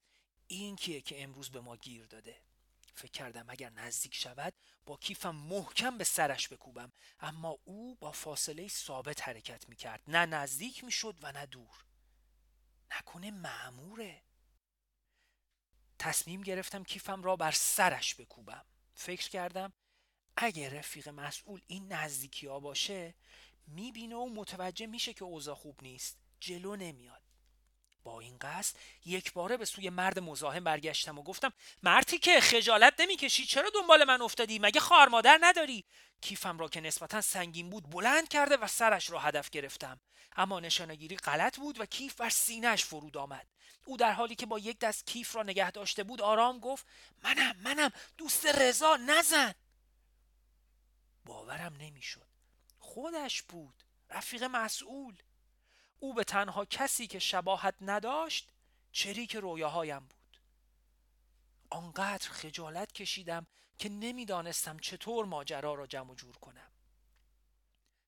این 0.48 0.76
کیه 0.76 1.02
که 1.02 1.24
امروز 1.24 1.50
به 1.50 1.62
ما 1.62 1.76
گیر 1.76 2.06
داده؟ 2.06 2.41
فکر 2.96 3.12
کردم 3.12 3.46
اگر 3.50 3.70
نزدیک 3.70 4.16
شود 4.16 4.54
با 4.86 4.98
کیفم 4.98 5.36
محکم 5.36 5.98
به 5.98 6.04
سرش 6.04 6.48
بکوبم. 6.48 6.92
اما 7.20 7.58
او 7.64 7.96
با 7.96 8.12
فاصله 8.12 8.68
ثابت 8.68 9.28
حرکت 9.28 9.70
می 9.70 9.76
کرد 9.76 10.02
نه 10.08 10.26
نزدیک 10.26 10.84
می 10.84 10.92
شد 10.92 11.18
و 11.22 11.32
نه 11.32 11.46
دور. 11.46 11.86
نکنه 12.92 13.32
معموره. 13.32 14.24
تصمیم 16.00 16.42
گرفتم 16.42 16.84
کیفم 16.84 17.24
را 17.24 17.36
بر 17.36 17.52
سرش 17.52 18.16
بکوبم. 18.16 18.66
فکر 18.94 19.30
کردم 19.30 19.74
اگر 20.38 20.70
رفیق 20.70 21.10
مسئول 21.10 21.62
این 21.68 21.94
نزدیکی 21.94 22.48
ها 22.48 22.60
باشه 22.60 23.16
می‌بینه 23.68 24.16
و 24.16 24.30
متوجه 24.30 24.88
میشه 24.88 25.14
که 25.14 25.24
اوضاع 25.24 25.56
خوب 25.56 25.84
نیست. 25.84 26.18
جلو 26.40 26.76
نمیاد. 26.76 27.25
با 28.06 28.20
این 28.20 28.38
قصد 28.38 28.76
یک 29.06 29.34
باره 29.34 29.58
به 29.58 29.65
سوی 29.65 29.89
مرد 29.89 30.20
مزاحم 30.20 30.63
برگشتم 30.63 31.20
و 31.20 31.24
گفتم 31.24 31.54
مردی 31.84 32.18
که 32.18 32.39
خجالت 32.39 32.94
نمی‌کشی 33.00 33.46
چرا 33.46 33.70
دنبال 33.70 34.04
من 34.04 34.22
افتادی؟ 34.22 34.60
مگه 34.60 34.80
خار 34.80 35.08
مادر 35.08 35.39
نداری؟ 35.41 35.86
کیفم 36.22 36.58
را 36.58 36.68
که 36.68 36.82
نسبتا 36.82 37.22
سنگین 37.22 37.70
بود 37.70 37.89
بلند 37.89 38.28
کرده 38.28 38.58
و 38.58 38.68
سرش 38.68 39.10
را 39.10 39.20
هدف 39.20 39.50
گرفتم. 39.50 40.00
اما 40.36 40.60
نشانگیری 40.60 41.18
غلط 41.18 41.58
بود 41.58 41.80
و 41.80 41.86
کیف 41.86 42.15
بر 42.15 42.30
سینهش 42.30 42.84
فرود 42.84 43.18
آمد. 43.18 43.48
او 43.86 43.98
در 43.98 44.12
حالی 44.12 44.36
که 44.36 44.46
با 44.46 44.60
یک 44.60 44.80
دست 44.80 45.08
کیف 45.08 45.36
را 45.36 45.44
نگه 45.44 45.72
داشته 45.72 46.04
بود 46.04 46.22
آرام 46.22 46.60
گفت 46.60 46.86
منم 47.24 47.56
منم 47.58 47.91
دوست 48.18 48.46
رضا 48.46 48.96
نزن. 48.96 49.54
باورم 51.26 51.76
نمی‌شد. 51.76 52.28
خودش 52.80 53.41
بود 53.41 53.84
رفیق 54.10 54.44
مسئول. 54.44 55.15
او 56.00 56.14
به 56.14 56.24
تنها 56.24 56.66
کسی 56.66 57.08
که 57.08 57.20
شباهت 57.20 57.76
نداشت 57.82 58.52
چریک 58.92 59.36
رویاهایم 59.36 60.00
بود. 60.00 60.40
آنقدر 61.70 62.30
خجالت 62.30 62.92
کشیدم 62.92 63.48
که 63.78 63.90
نمی‌دانستم 63.90 64.80
چطور 64.80 65.26
ماجرا 65.26 65.74
را 65.74 65.88
جمع 65.88 66.16
جور 66.16 66.38
کنم. 66.38 66.72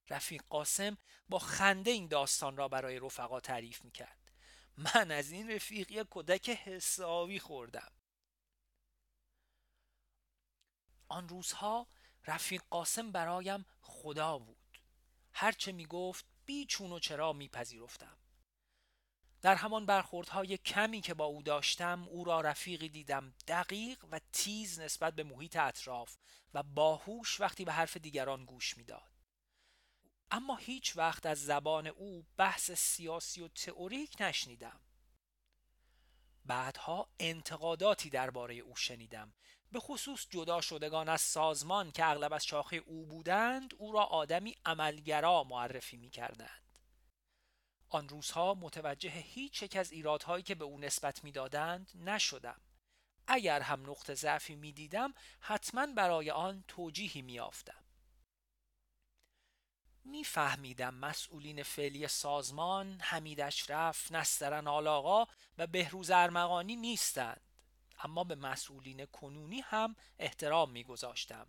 رفیق 0.09 0.43
قاسم 0.49 0.97
با 1.29 1.39
خنده 1.39 1.91
این 1.91 2.07
داستان 2.07 2.57
را 2.57 2.67
برای 2.67 2.99
رفقا 2.99 3.39
تعریف 3.39 3.85
می‌کرد. 3.85 4.31
من 4.77 5.11
از 5.11 5.31
این 5.31 5.51
رفیق 5.51 5.91
یک 5.91 6.07
کودک 6.07 6.49
حسابی 6.49 7.39
خوردم. 7.39 7.91
آن 11.07 11.29
روزها 11.29 11.87
رفیق 12.25 12.63
قاسم 12.69 13.11
برایم 13.11 13.65
خدا 13.81 14.37
بود. 14.37 14.81
هرچه 15.33 15.71
می 15.71 15.85
گفت 15.85 16.25
بی 16.47 16.65
چون 16.65 16.91
و 16.91 16.99
چرا 16.99 17.33
میپذیرفتم. 17.33 18.17
در 19.41 19.55
همان 19.55 19.85
برخوردهای 19.85 20.57
کمی 20.57 21.01
که 21.01 21.13
با 21.13 21.25
او 21.25 21.41
داشتم 21.41 22.07
او 22.09 22.23
را 22.23 22.41
رفیقی 22.41 22.89
دیدم 22.89 23.33
دقیق 23.47 24.05
و 24.11 24.19
تیز 24.33 24.79
نسبت 24.79 25.15
به 25.15 25.23
محیط 25.23 25.55
اطراف 25.55 26.17
و 26.53 26.63
باهوش 26.63 27.41
وقتی 27.41 27.65
به 27.65 27.73
حرف 27.73 27.97
دیگران 27.97 28.45
گوش 28.45 28.77
می‌داد. 28.77 29.11
اما 30.31 30.55
هیچ 30.55 30.97
وقت 30.97 31.25
از 31.25 31.45
زبان 31.45 31.87
او 31.87 32.25
بحث 32.37 32.71
سیاسی 32.71 33.41
و 33.41 33.47
تئوریک 33.47 34.15
نشنیدم. 34.19 34.79
بعدها 36.45 37.09
انتقاداتی 37.19 38.09
درباره 38.09 38.55
او 38.55 38.75
شنیدم 38.75 39.33
به 39.71 39.79
خصوص 39.79 40.27
جدا 40.29 40.61
شدگان 40.61 41.09
از 41.09 41.21
سازمان 41.21 41.91
که 41.91 42.05
اغلب 42.05 42.33
از 42.33 42.45
شاخه 42.45 42.75
او 42.75 43.05
بودند 43.05 43.73
او 43.77 43.91
را 43.91 44.03
آدمی 44.03 44.55
عملگرا 44.65 45.43
معرفی 45.43 45.97
می 45.97 46.09
کردند. 46.09 46.63
آن 47.89 48.09
روزها 48.09 48.53
متوجه 48.53 49.09
هیچ 49.09 49.63
یک 49.63 49.75
از 49.75 49.91
ایرادهایی 49.91 50.43
که 50.43 50.55
به 50.55 50.65
او 50.65 50.79
نسبت 50.79 51.23
می‌دادند 51.23 51.91
نشدم. 51.95 52.61
اگر 53.27 53.61
هم 53.61 53.89
نقطه 53.89 54.13
ضعفی 54.13 54.55
می‌دیدم 54.55 55.13
حتما 55.39 55.85
برای 55.85 56.31
آن 56.31 56.63
توجیهی 56.67 57.21
میافتم 57.21 57.83
میفهمیدم 60.07 60.93
مسئولین 60.93 61.63
فعلی 61.63 62.07
سازمان 62.07 62.99
حمید 63.01 63.41
اشرف 63.41 64.11
نسترن 64.11 64.67
آلاغا 64.67 65.27
و 65.57 65.67
بهروز 65.67 66.09
ارمغانی 66.09 66.75
نیستند. 66.75 67.46
اما 68.03 68.23
به 68.23 68.35
مسئولین 68.35 69.05
کنونی 69.05 69.61
هم 69.61 69.95
احترام 70.19 70.71
میگذاشتم. 70.71 71.47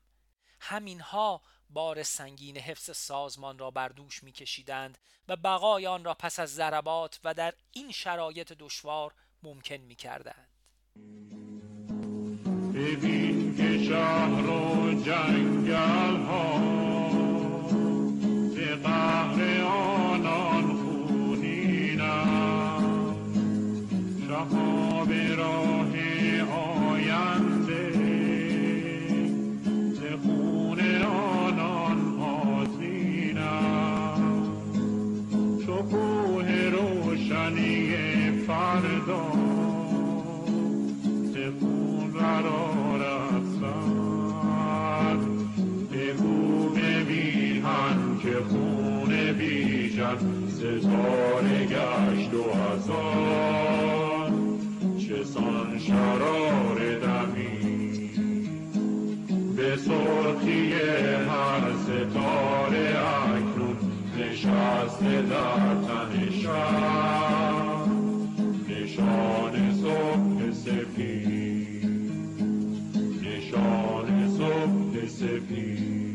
همینها 0.61 1.43
بار 1.71 2.03
سنگین 2.03 2.57
حفظ 2.57 2.97
سازمان 2.97 3.59
را 3.59 3.71
بر 3.71 3.89
دوش 3.89 4.23
میکشیدند 4.23 4.99
و 5.29 5.37
بقای 5.37 5.87
آن 5.87 6.05
را 6.05 6.15
پس 6.15 6.39
از 6.39 6.55
ضربات 6.55 7.21
و 7.25 7.35
در 7.35 7.55
این 7.73 7.93
شرایط 7.93 8.53
دشوار 8.53 9.15
ممکن 9.43 9.77
می‌کردند. 9.77 10.49
ببین 12.75 13.57
که 13.57 13.85
شهر 13.85 14.51
و 14.51 15.03
جنگل 15.03 16.23
ها 16.23 16.59
به 18.55 18.77
قهر 18.77 19.63
آنان 19.63 20.59
فردا. 38.49 39.33
تکون 41.35 42.13
قرار 42.19 43.03
سر 43.61 45.17
بگو 45.93 46.69
ببینن 46.69 48.19
که 48.23 48.35
خون 48.49 49.33
بیشن 49.33 50.17
ستاره 50.49 51.67
گشت 51.67 52.35
و 52.35 52.43
هزار. 52.59 54.33
چه 54.99 55.25
سان 55.25 55.79
شرار 55.79 56.99
دمی. 56.99 57.59
به 59.57 59.77
سرخی 59.77 60.73
هر 61.29 61.73
ستاره 61.85 62.99
نشست 64.49 65.01
در 65.01 65.75
تن 65.87 66.31
شب 66.31 67.89
نشان 68.69 69.75
صبح 69.75 70.51
سپید 70.53 71.85
نشان 73.23 74.29
صبح 74.39 75.07
سپید 75.07 76.08